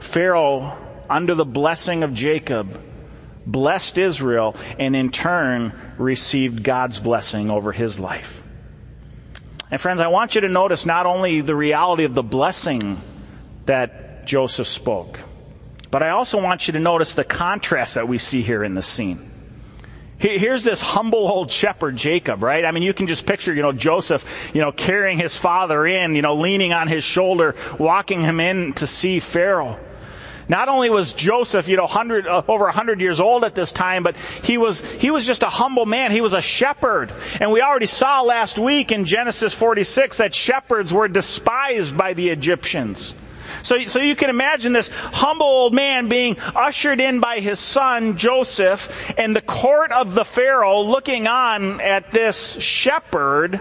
[0.00, 0.76] Pharaoh,
[1.08, 2.78] under the blessing of Jacob,
[3.46, 8.42] blessed Israel and in turn received God's blessing over his life.
[9.70, 13.00] And friends, I want you to notice not only the reality of the blessing
[13.64, 15.20] that Joseph spoke,
[15.90, 18.82] but I also want you to notice the contrast that we see here in the
[18.82, 19.30] scene.
[20.18, 22.64] Here's this humble old shepherd, Jacob, right?
[22.64, 26.14] I mean, you can just picture, you know, Joseph, you know, carrying his father in,
[26.14, 29.78] you know, leaning on his shoulder, walking him in to see Pharaoh.
[30.48, 33.72] Not only was Joseph, you know, hundred, uh, over a hundred years old at this
[33.72, 36.12] time, but he was, he was just a humble man.
[36.12, 37.12] He was a shepherd.
[37.40, 42.30] And we already saw last week in Genesis 46 that shepherds were despised by the
[42.30, 43.14] Egyptians.
[43.66, 48.16] So, so you can imagine this humble old man being ushered in by his son
[48.16, 53.60] Joseph and the court of the Pharaoh looking on at this shepherd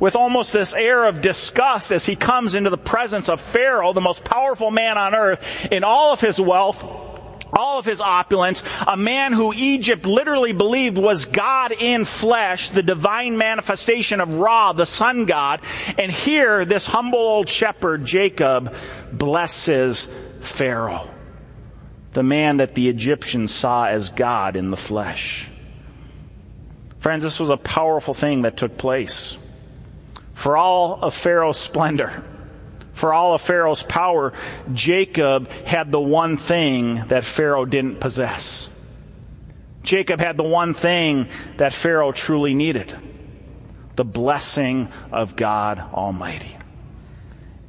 [0.00, 4.00] with almost this air of disgust as he comes into the presence of Pharaoh, the
[4.00, 6.84] most powerful man on earth, in all of his wealth,
[7.52, 12.82] all of his opulence, a man who Egypt literally believed was God in flesh, the
[12.82, 15.60] divine manifestation of Ra, the sun god.
[15.98, 18.74] And here, this humble old shepherd, Jacob,
[19.12, 20.08] blesses
[20.40, 21.08] Pharaoh,
[22.12, 25.48] the man that the Egyptians saw as God in the flesh.
[26.98, 29.38] Friends, this was a powerful thing that took place.
[30.34, 32.24] For all of Pharaoh's splendor,
[32.96, 34.32] for all of Pharaoh's power,
[34.72, 38.70] Jacob had the one thing that Pharaoh didn't possess.
[39.82, 41.28] Jacob had the one thing
[41.58, 42.96] that Pharaoh truly needed
[43.96, 46.56] the blessing of God Almighty.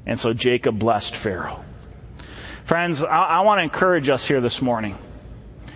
[0.05, 1.61] And so Jacob blessed Pharaoh.
[2.63, 4.97] Friends, I, I want to encourage us here this morning.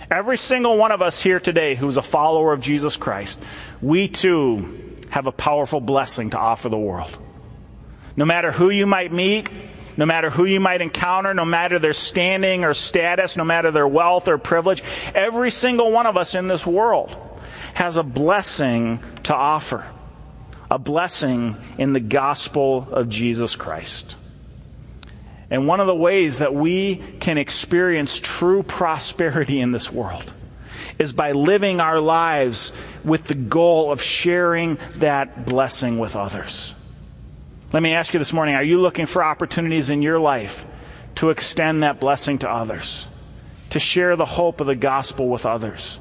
[0.09, 3.41] Every single one of us here today who's a follower of Jesus Christ,
[3.81, 7.17] we too have a powerful blessing to offer the world.
[8.15, 9.49] No matter who you might meet,
[9.97, 13.87] no matter who you might encounter, no matter their standing or status, no matter their
[13.87, 14.83] wealth or privilege,
[15.13, 17.15] every single one of us in this world
[17.73, 19.85] has a blessing to offer.
[20.69, 24.15] A blessing in the gospel of Jesus Christ.
[25.49, 30.31] And one of the ways that we can experience true prosperity in this world
[30.97, 32.71] is by living our lives
[33.03, 36.73] with the goal of sharing that blessing with others.
[37.73, 40.67] Let me ask you this morning are you looking for opportunities in your life
[41.15, 43.07] to extend that blessing to others,
[43.69, 45.97] to share the hope of the gospel with others?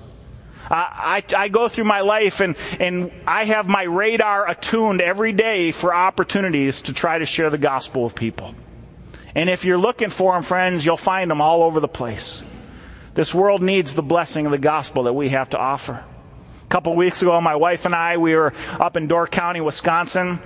[0.68, 5.32] I, I, I, go through my life and, and I have my radar attuned every
[5.32, 8.54] day for opportunities to try to share the gospel with people.
[9.34, 12.44] And if you're looking for them, friends, you'll find them all over the place.
[13.14, 16.04] This world needs the blessing of the gospel that we have to offer.
[16.64, 20.40] A couple weeks ago, my wife and I, we were up in Door County, Wisconsin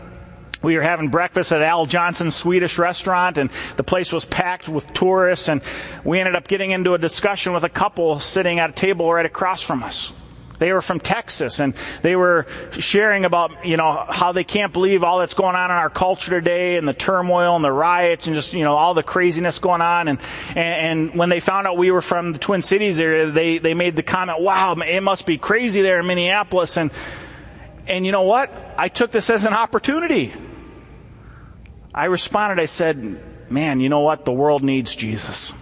[0.64, 4.92] we were having breakfast at Al Johnson's Swedish restaurant, and the place was packed with
[4.92, 5.48] tourists.
[5.48, 5.62] And
[6.04, 9.26] we ended up getting into a discussion with a couple sitting at a table right
[9.26, 10.12] across from us.
[10.58, 12.46] They were from Texas, and they were
[12.78, 16.30] sharing about you know how they can't believe all that's going on in our culture
[16.30, 19.82] today, and the turmoil and the riots, and just you know all the craziness going
[19.82, 20.08] on.
[20.08, 20.18] And
[20.50, 20.58] and,
[21.10, 23.96] and when they found out we were from the Twin Cities area, they they made
[23.96, 26.92] the comment, "Wow, it must be crazy there in Minneapolis." And
[27.86, 28.52] and you know what?
[28.78, 30.32] I took this as an opportunity.
[31.94, 33.20] I responded, I said,
[33.50, 34.24] Man, you know what?
[34.24, 35.52] The world needs Jesus.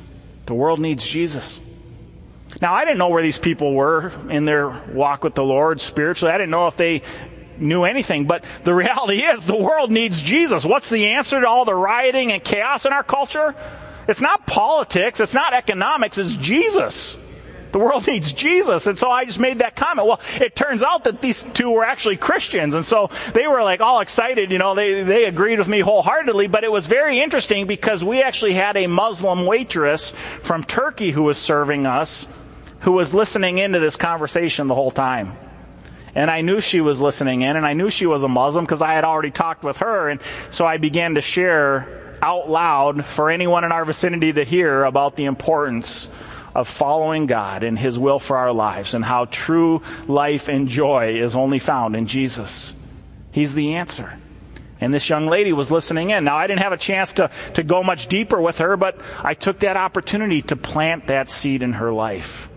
[0.47, 1.61] The world needs Jesus.
[2.61, 6.33] Now, I didn't know where these people were in their walk with the Lord spiritually.
[6.33, 7.03] I didn't know if they
[7.59, 10.65] knew anything, but the reality is the world needs Jesus.
[10.65, 13.55] What's the answer to all the rioting and chaos in our culture?
[14.09, 17.17] It's not politics, it's not economics, it's Jesus.
[17.73, 18.87] The world needs Jesus.
[18.87, 20.07] And so I just made that comment.
[20.07, 22.75] Well, it turns out that these two were actually Christians.
[22.75, 24.51] And so they were like all excited.
[24.53, 26.47] You know, they, they agreed with me wholeheartedly.
[26.47, 30.13] But it was very interesting because we actually had a Muslim waitress
[30.43, 32.27] from Turkey who was serving us
[32.83, 35.37] who was listening into this conversation the whole time.
[36.15, 38.83] And I knew she was listening in, and I knew she was a Muslim because
[38.83, 40.11] I had already talked with her.
[40.11, 40.21] And
[40.51, 45.17] so I began to share out loud for anyone in our vicinity to hear about
[45.17, 46.09] the importance
[46.55, 51.21] of following God and His will for our lives and how true life and joy
[51.21, 52.75] is only found in Jesus.
[53.31, 54.19] He's the answer.
[54.81, 56.25] And this young lady was listening in.
[56.25, 59.35] Now, I didn't have a chance to, to go much deeper with her, but I
[59.35, 62.51] took that opportunity to plant that seed in her life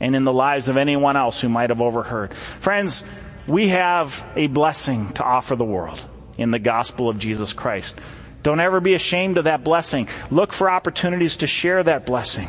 [0.00, 2.34] and in the lives of anyone else who might have overheard.
[2.60, 3.04] Friends,
[3.46, 6.04] we have a blessing to offer the world
[6.36, 7.94] in the gospel of Jesus Christ.
[8.42, 10.08] Don't ever be ashamed of that blessing.
[10.30, 12.48] Look for opportunities to share that blessing.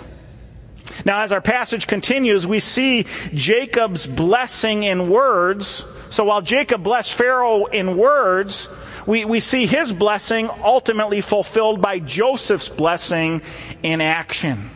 [1.05, 5.83] Now, as our passage continues, we see Jacob's blessing in words.
[6.09, 8.67] So while Jacob blessed Pharaoh in words,
[9.05, 13.41] we, we see his blessing ultimately fulfilled by Joseph's blessing
[13.81, 14.69] in action.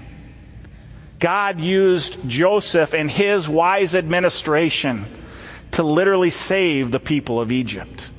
[1.19, 5.05] God used Joseph and his wise administration
[5.71, 8.09] to literally save the people of Egypt.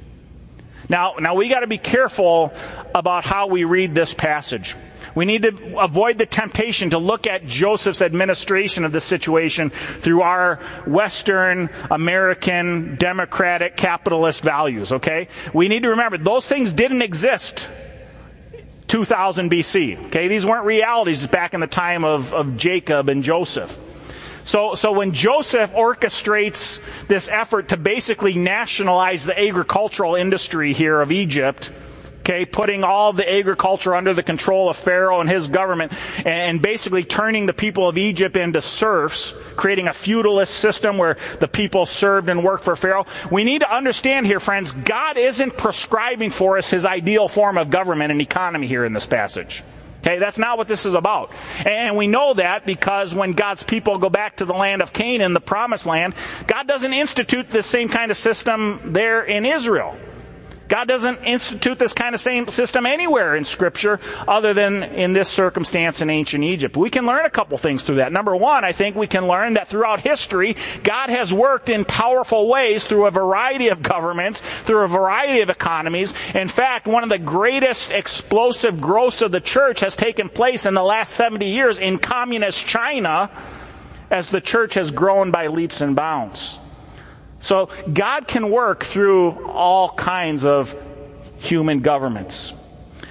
[0.88, 2.52] Now, now we got to be careful
[2.94, 4.74] about how we read this passage.
[5.14, 10.22] We need to avoid the temptation to look at Joseph's administration of the situation through
[10.22, 10.56] our
[10.86, 15.28] Western American democratic capitalist values, okay?
[15.52, 17.70] We need to remember those things didn't exist
[18.88, 20.28] 2000 BC, okay?
[20.28, 23.78] These weren't realities back in the time of, of Jacob and Joseph.
[24.44, 31.10] So, so when Joseph orchestrates this effort to basically nationalize the agricultural industry here of
[31.10, 31.72] Egypt,
[32.24, 35.92] okay, putting all the agriculture under the control of Pharaoh and his government,
[36.24, 41.48] and basically turning the people of Egypt into serfs, creating a feudalist system where the
[41.48, 43.04] people served and worked for Pharaoh.
[43.30, 47.68] We need to understand here, friends, God isn't prescribing for us his ideal form of
[47.68, 49.62] government and economy here in this passage.
[50.00, 51.32] Okay, that's not what this is about.
[51.64, 55.32] And we know that because when God's people go back to the land of Canaan,
[55.32, 56.14] the promised land,
[56.46, 59.96] God doesn't institute the same kind of system there in Israel.
[60.68, 65.28] God doesn't institute this kind of same system anywhere in Scripture other than in this
[65.28, 66.76] circumstance in ancient Egypt.
[66.76, 68.12] We can learn a couple things through that.
[68.12, 72.48] Number one, I think we can learn that throughout history, God has worked in powerful
[72.48, 76.14] ways through a variety of governments, through a variety of economies.
[76.34, 80.74] In fact, one of the greatest explosive growths of the church has taken place in
[80.74, 83.30] the last 70 years in communist China
[84.10, 86.58] as the church has grown by leaps and bounds.
[87.44, 90.74] So God can work through all kinds of
[91.36, 92.54] human governments.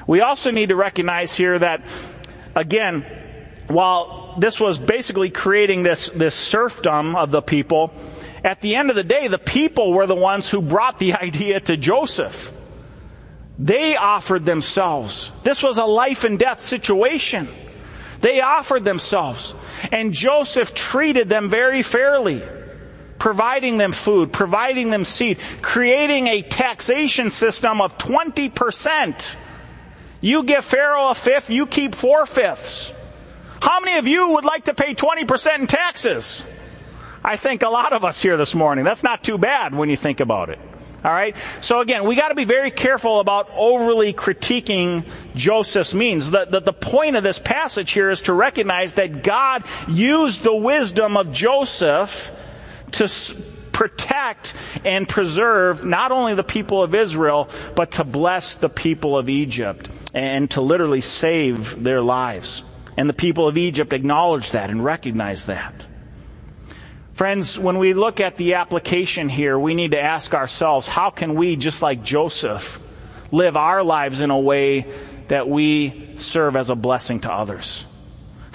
[0.07, 1.85] We also need to recognize here that,
[2.55, 3.05] again,
[3.67, 7.93] while this was basically creating this, this serfdom of the people,
[8.43, 11.59] At the end of the day, the people were the ones who brought the idea
[11.61, 12.51] to Joseph.
[13.57, 15.31] They offered themselves.
[15.43, 17.47] This was a life and death situation.
[18.19, 19.53] They offered themselves.
[19.91, 22.41] And Joseph treated them very fairly,
[23.23, 29.37] providing them food, providing them seed, creating a taxation system of 20%.
[30.19, 32.91] You give Pharaoh a fifth, you keep four fifths.
[33.61, 36.43] How many of you would like to pay 20% in taxes?
[37.23, 38.83] I think a lot of us here this morning.
[38.83, 40.59] That's not too bad when you think about it.
[41.05, 41.33] All right?
[41.61, 46.29] So again, we got to be very careful about overly critiquing Joseph's means.
[46.29, 50.53] The, the, the, point of this passage here is to recognize that God used the
[50.53, 52.33] wisdom of Joseph
[52.93, 53.07] to
[53.73, 54.53] protect
[54.85, 59.89] and preserve not only the people of Israel, but to bless the people of Egypt
[60.13, 62.63] and to literally save their lives.
[62.95, 65.73] And the people of Egypt acknowledged that and recognized that.
[67.13, 71.35] Friends, when we look at the application here, we need to ask ourselves how can
[71.35, 72.79] we, just like Joseph,
[73.31, 74.87] live our lives in a way
[75.27, 77.85] that we serve as a blessing to others?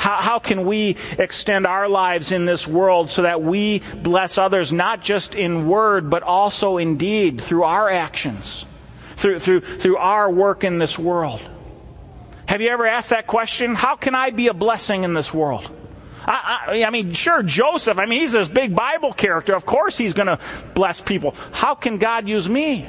[0.09, 4.73] How, how can we extend our lives in this world so that we bless others,
[4.73, 8.65] not just in word, but also in deed, through our actions,
[9.17, 11.43] through, through, through our work in this world?
[12.47, 13.75] Have you ever asked that question?
[13.75, 15.71] How can I be a blessing in this world?
[16.25, 19.55] I, I, I mean, sure, Joseph, I mean, he's this big Bible character.
[19.55, 20.41] Of course he's going to
[20.73, 21.35] bless people.
[21.53, 22.89] How can God use me?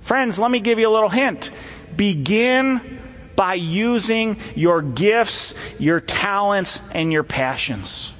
[0.00, 1.52] Friends, let me give you a little hint.
[1.94, 2.99] Begin
[3.40, 8.12] by using your gifts, your talents, and your passions.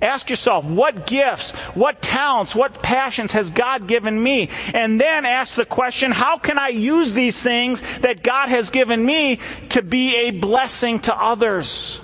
[0.00, 4.50] Ask yourself, what gifts, what talents, what passions has God given me?
[4.74, 9.06] And then ask the question, how can I use these things that God has given
[9.06, 9.38] me
[9.68, 12.00] to be a blessing to others?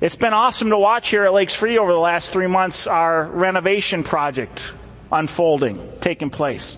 [0.00, 3.22] It's been awesome to watch here at Lakes Free over the last three months our
[3.22, 4.72] renovation project
[5.12, 6.76] unfolding, taking place.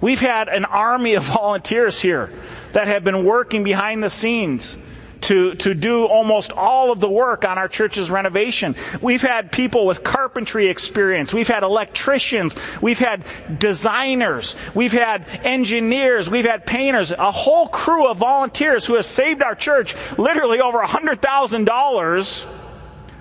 [0.00, 2.30] We've had an army of volunteers here
[2.72, 4.76] that have been working behind the scenes
[5.22, 8.76] to, to do almost all of the work on our church's renovation.
[9.00, 11.34] We've had people with carpentry experience.
[11.34, 12.54] We've had electricians.
[12.80, 13.24] We've had
[13.58, 14.56] designers.
[14.74, 16.30] We've had engineers.
[16.30, 17.10] We've had painters.
[17.10, 22.46] A whole crew of volunteers who have saved our church literally over $100,000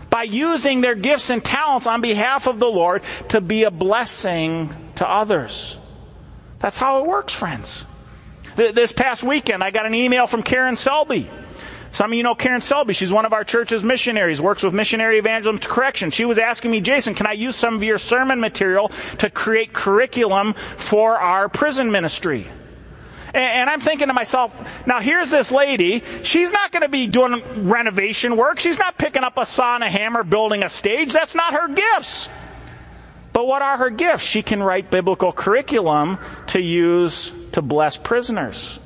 [0.09, 4.73] by using their gifts and talents on behalf of the Lord to be a blessing
[4.95, 5.77] to others.
[6.65, 7.85] That's how it works, friends.
[8.55, 11.29] This past weekend, I got an email from Karen Selby
[11.91, 12.93] some of you know Karen Selby.
[12.93, 16.09] She's one of our church's missionaries, works with Missionary Evangelism to Correction.
[16.09, 18.89] She was asking me, Jason, can I use some of your sermon material
[19.19, 22.47] to create curriculum for our prison ministry?
[23.33, 24.51] And I'm thinking to myself,
[24.87, 26.03] now here's this lady.
[26.23, 28.59] She's not going to be doing renovation work.
[28.59, 31.13] She's not picking up a saw and a hammer, building a stage.
[31.13, 32.27] That's not her gifts.
[33.35, 34.23] But what are her gifts?
[34.23, 38.79] She can write biblical curriculum to use to bless prisoners.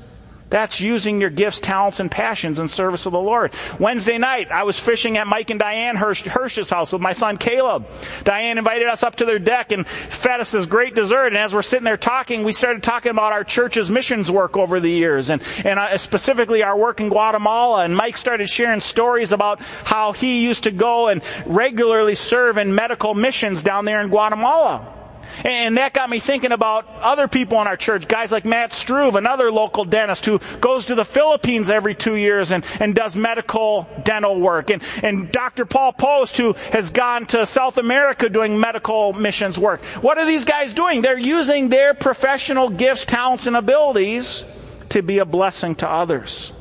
[0.50, 3.54] That's using your gifts, talents, and passions in service of the Lord.
[3.80, 7.38] Wednesday night, I was fishing at Mike and Diane Hirsch, Hirsch's house with my son
[7.38, 7.86] Caleb.
[8.24, 11.28] Diane invited us up to their deck and fed us this great dessert.
[11.28, 14.80] And as we're sitting there talking, we started talking about our church's missions work over
[14.80, 17.84] the years and, and uh, specifically our work in Guatemala.
[17.84, 22.74] And Mike started sharing stories about how he used to go and regularly serve in
[22.74, 24.99] medical missions down there in Guatemala.
[25.44, 29.16] And that got me thinking about other people in our church, guys like Matt Struve,
[29.16, 33.88] another local dentist who goes to the Philippines every two years and, and does medical
[34.04, 34.70] dental work.
[34.70, 35.66] And, and Dr.
[35.66, 39.84] Paul Post, who has gone to South America doing medical missions work.
[40.02, 41.02] What are these guys doing?
[41.02, 44.44] They're using their professional gifts, talents, and abilities
[44.90, 46.52] to be a blessing to others.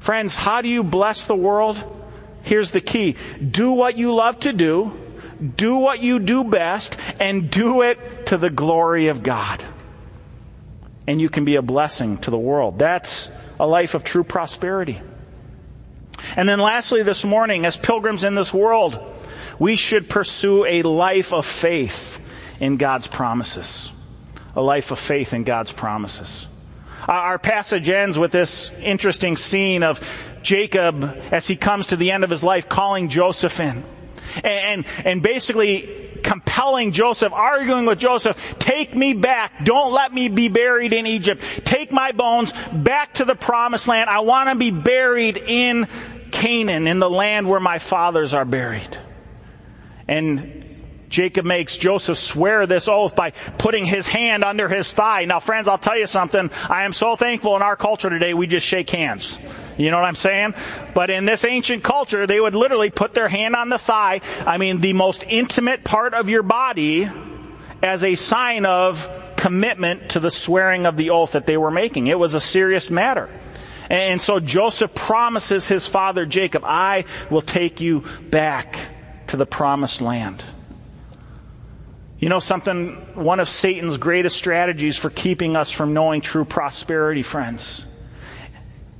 [0.00, 1.82] Friends, how do you bless the world?
[2.42, 3.16] Here's the key.
[3.38, 4.98] Do what you love to do
[5.42, 9.62] do what you do best and do it to the glory of God.
[11.06, 12.78] And you can be a blessing to the world.
[12.78, 13.28] That's
[13.58, 15.00] a life of true prosperity.
[16.36, 19.00] And then lastly, this morning, as pilgrims in this world,
[19.58, 22.20] we should pursue a life of faith
[22.60, 23.90] in God's promises.
[24.54, 26.46] A life of faith in God's promises.
[27.08, 30.00] Our passage ends with this interesting scene of
[30.42, 33.82] Jacob as he comes to the end of his life calling Joseph in
[34.42, 39.64] and, and basically compelling Joseph, arguing with Joseph, take me back.
[39.64, 41.42] Don't let me be buried in Egypt.
[41.64, 44.08] Take my bones back to the promised land.
[44.08, 45.88] I want to be buried in
[46.30, 48.98] Canaan, in the land where my fathers are buried.
[50.08, 50.61] And
[51.12, 55.26] Jacob makes Joseph swear this oath by putting his hand under his thigh.
[55.26, 56.50] Now, friends, I'll tell you something.
[56.68, 59.38] I am so thankful in our culture today, we just shake hands.
[59.76, 60.54] You know what I'm saying?
[60.94, 64.22] But in this ancient culture, they would literally put their hand on the thigh.
[64.46, 67.08] I mean, the most intimate part of your body
[67.82, 72.06] as a sign of commitment to the swearing of the oath that they were making.
[72.06, 73.28] It was a serious matter.
[73.90, 78.78] And so Joseph promises his father Jacob, I will take you back
[79.26, 80.42] to the promised land.
[82.22, 82.92] You know something?
[83.16, 87.84] One of Satan's greatest strategies for keeping us from knowing true prosperity, friends.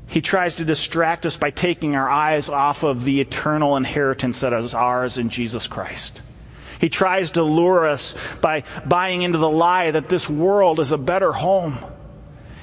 [0.08, 4.52] He tries to distract us by taking our eyes off of the eternal inheritance that
[4.52, 6.20] is ours in Jesus Christ.
[6.80, 10.98] He tries to lure us by buying into the lie that this world is a
[10.98, 11.78] better home.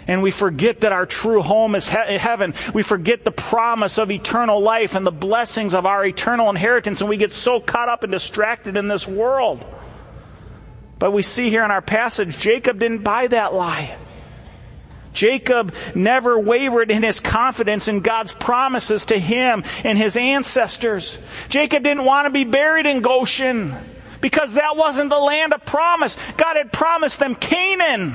[0.07, 2.53] And we forget that our true home is he- heaven.
[2.73, 7.09] We forget the promise of eternal life and the blessings of our eternal inheritance, and
[7.09, 9.63] we get so caught up and distracted in this world.
[10.99, 13.95] But we see here in our passage, Jacob didn't buy that lie.
[15.13, 21.17] Jacob never wavered in his confidence in God's promises to him and his ancestors.
[21.49, 23.73] Jacob didn't want to be buried in Goshen
[24.21, 26.17] because that wasn't the land of promise.
[26.37, 28.13] God had promised them Canaan.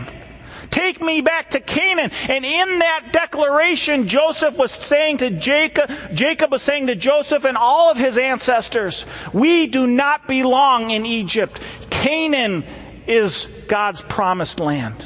[0.71, 2.11] Take me back to Canaan.
[2.29, 7.57] And in that declaration, Joseph was saying to Jacob, Jacob was saying to Joseph and
[7.57, 11.61] all of his ancestors, we do not belong in Egypt.
[12.05, 12.65] Canaan
[13.07, 15.03] is God's promised land.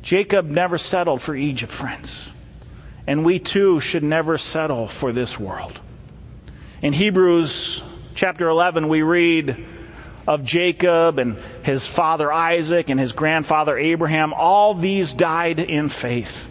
[0.00, 2.30] Jacob never settled for Egypt, friends.
[3.06, 5.78] And we too should never settle for this world.
[6.80, 7.82] In Hebrews
[8.14, 9.62] chapter 11, we read
[10.26, 14.32] of Jacob and his father Isaac and his grandfather Abraham.
[14.32, 16.50] All these died in faith.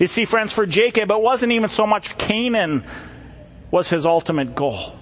[0.00, 2.84] You see, friends, for Jacob, it wasn't even so much Canaan
[3.70, 4.98] was his ultimate goal.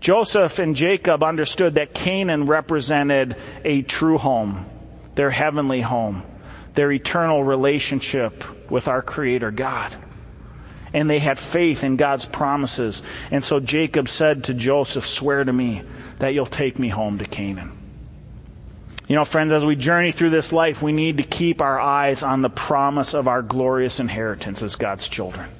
[0.00, 4.66] Joseph and Jacob understood that Canaan represented a true home,
[5.14, 6.22] their heavenly home,
[6.74, 9.94] their eternal relationship with our Creator God.
[10.92, 13.02] And they had faith in God's promises.
[13.30, 15.82] And so Jacob said to Joseph, Swear to me
[16.18, 17.79] that you'll take me home to Canaan.
[19.10, 22.22] You know, friends, as we journey through this life, we need to keep our eyes
[22.22, 25.50] on the promise of our glorious inheritance as God's children.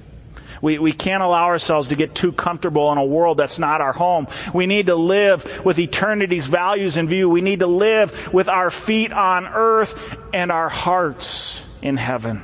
[0.63, 3.93] We, we can't allow ourselves to get too comfortable in a world that's not our
[3.93, 4.29] home.
[4.55, 7.29] We need to live with eternity's values in view.
[7.29, 10.01] We need to live with our feet on earth
[10.33, 12.43] and our hearts in heaven.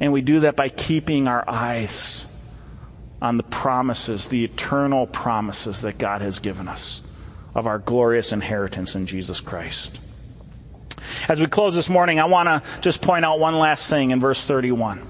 [0.00, 2.26] And we do that by keeping our eyes
[3.20, 7.02] on the promises, the eternal promises that God has given us
[7.54, 10.00] of our glorious inheritance in Jesus Christ.
[11.28, 14.20] As we close this morning, I want to just point out one last thing in
[14.20, 15.06] verse 31.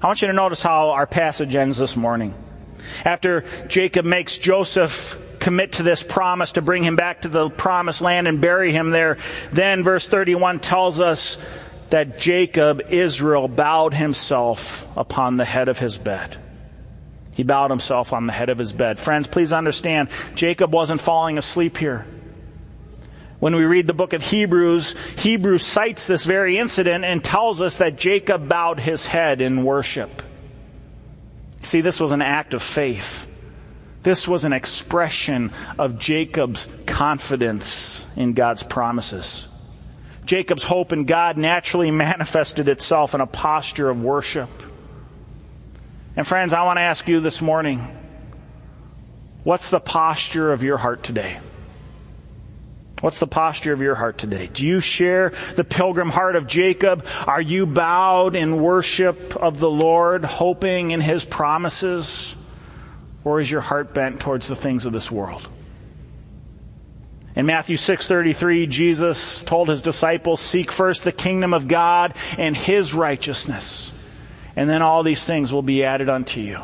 [0.00, 2.34] I want you to notice how our passage ends this morning.
[3.04, 8.00] After Jacob makes Joseph commit to this promise to bring him back to the promised
[8.00, 9.18] land and bury him there,
[9.52, 11.38] then verse 31 tells us
[11.90, 16.36] that Jacob, Israel, bowed himself upon the head of his bed.
[17.34, 18.98] He bowed himself on the head of his bed.
[18.98, 22.06] Friends, please understand, Jacob wasn't falling asleep here.
[23.40, 27.76] When we read the book of Hebrews, Hebrews cites this very incident and tells us
[27.78, 30.22] that Jacob bowed his head in worship.
[31.60, 33.26] See, this was an act of faith.
[34.02, 39.48] This was an expression of Jacob's confidence in God's promises.
[40.24, 44.48] Jacob's hope in God naturally manifested itself in a posture of worship.
[46.16, 47.86] And friends, I want to ask you this morning
[49.42, 51.38] what's the posture of your heart today?
[53.00, 54.48] What's the posture of your heart today?
[54.50, 57.04] Do you share the pilgrim heart of Jacob?
[57.26, 62.34] Are you bowed in worship of the Lord, hoping in his promises?
[63.24, 65.48] Or is your heart bent towards the things of this world?
[67.34, 72.94] In Matthew 6:33, Jesus told his disciples, "Seek first the kingdom of God and his
[72.94, 73.90] righteousness."
[74.56, 76.62] And then all these things will be added unto you.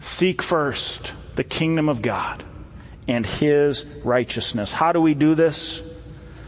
[0.00, 2.44] Seek first the kingdom of God
[3.06, 4.70] and his righteousness.
[4.70, 5.82] How do we do this?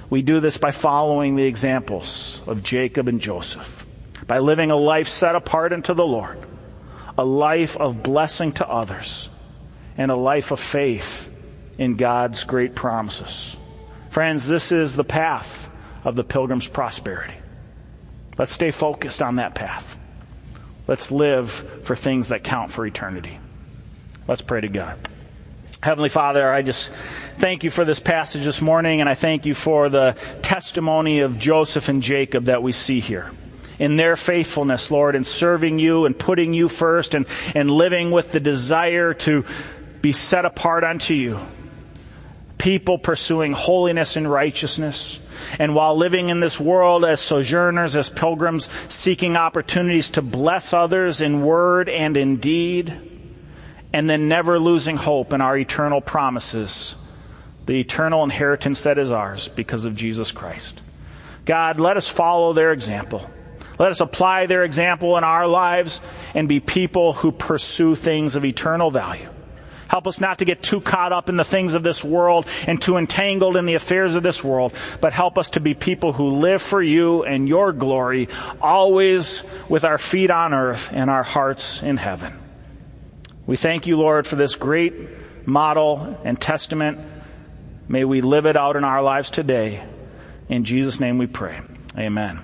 [0.09, 3.87] We do this by following the examples of Jacob and Joseph,
[4.27, 6.39] by living a life set apart unto the Lord,
[7.17, 9.29] a life of blessing to others,
[9.97, 11.33] and a life of faith
[11.79, 13.57] in God's great promises.
[14.11, 15.71] Friends, this is the path
[16.05, 17.35] of the pilgrim's prosperity.
[18.41, 19.99] Let's stay focused on that path.
[20.87, 21.51] Let's live
[21.83, 23.39] for things that count for eternity.
[24.27, 24.97] Let's pray to God.
[25.83, 26.91] Heavenly Father, I just
[27.37, 31.39] thank you for this passage this morning, and I thank you for the testimony of
[31.39, 33.31] Joseph and Jacob that we see here.
[33.79, 38.33] In their faithfulness, Lord, in serving you and putting you first and, and living with
[38.33, 39.45] the desire to
[40.01, 41.39] be set apart unto you.
[42.57, 45.21] People pursuing holiness and righteousness.
[45.59, 51.21] And while living in this world as sojourners, as pilgrims, seeking opportunities to bless others
[51.21, 52.97] in word and in deed,
[53.93, 56.95] and then never losing hope in our eternal promises,
[57.67, 60.81] the eternal inheritance that is ours because of Jesus Christ.
[61.45, 63.29] God, let us follow their example.
[63.79, 66.01] Let us apply their example in our lives
[66.35, 69.29] and be people who pursue things of eternal value.
[69.91, 72.81] Help us not to get too caught up in the things of this world and
[72.81, 76.31] too entangled in the affairs of this world, but help us to be people who
[76.31, 78.29] live for you and your glory,
[78.63, 82.39] always with our feet on earth and our hearts in heaven.
[83.49, 84.95] We thank you, Lord, for this great
[85.45, 87.01] model and testament.
[87.89, 89.85] May we live it out in our lives today.
[90.49, 91.63] In Jesus' name we pray.
[91.99, 92.39] Amen.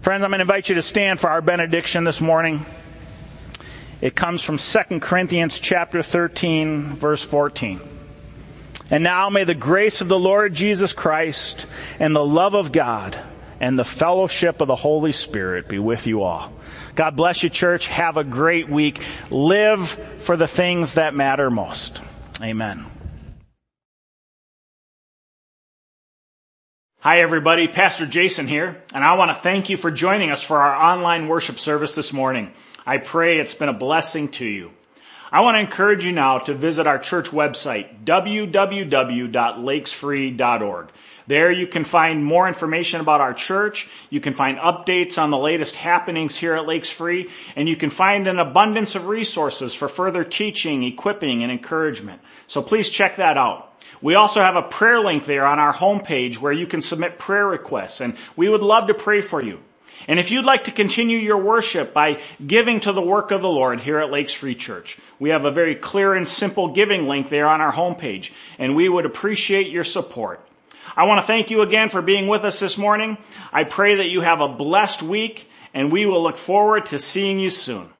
[0.00, 2.64] Friends, I'm going to invite you to stand for our benediction this morning.
[4.02, 7.80] It comes from 2 Corinthians chapter 13, verse 14.
[8.90, 11.68] And now may the grace of the Lord Jesus Christ
[12.00, 13.16] and the love of God
[13.60, 16.52] and the fellowship of the Holy Spirit be with you all.
[16.96, 17.86] God bless you, church.
[17.86, 19.00] Have a great week.
[19.30, 22.02] Live for the things that matter most.
[22.42, 22.84] Amen.
[26.98, 27.68] Hi, everybody.
[27.68, 31.28] Pastor Jason here, and I want to thank you for joining us for our online
[31.28, 32.52] worship service this morning.
[32.86, 34.72] I pray it's been a blessing to you.
[35.30, 40.88] I want to encourage you now to visit our church website, www.lakesfree.org.
[41.26, 43.88] There you can find more information about our church.
[44.10, 47.88] You can find updates on the latest happenings here at Lakes Free, and you can
[47.88, 52.20] find an abundance of resources for further teaching, equipping, and encouragement.
[52.46, 53.72] So please check that out.
[54.02, 57.46] We also have a prayer link there on our homepage where you can submit prayer
[57.46, 59.60] requests, and we would love to pray for you.
[60.08, 63.48] And if you'd like to continue your worship by giving to the work of the
[63.48, 67.28] Lord here at Lakes Free Church, we have a very clear and simple giving link
[67.28, 70.46] there on our homepage, and we would appreciate your support.
[70.96, 73.16] I want to thank you again for being with us this morning.
[73.52, 77.38] I pray that you have a blessed week, and we will look forward to seeing
[77.38, 77.91] you soon.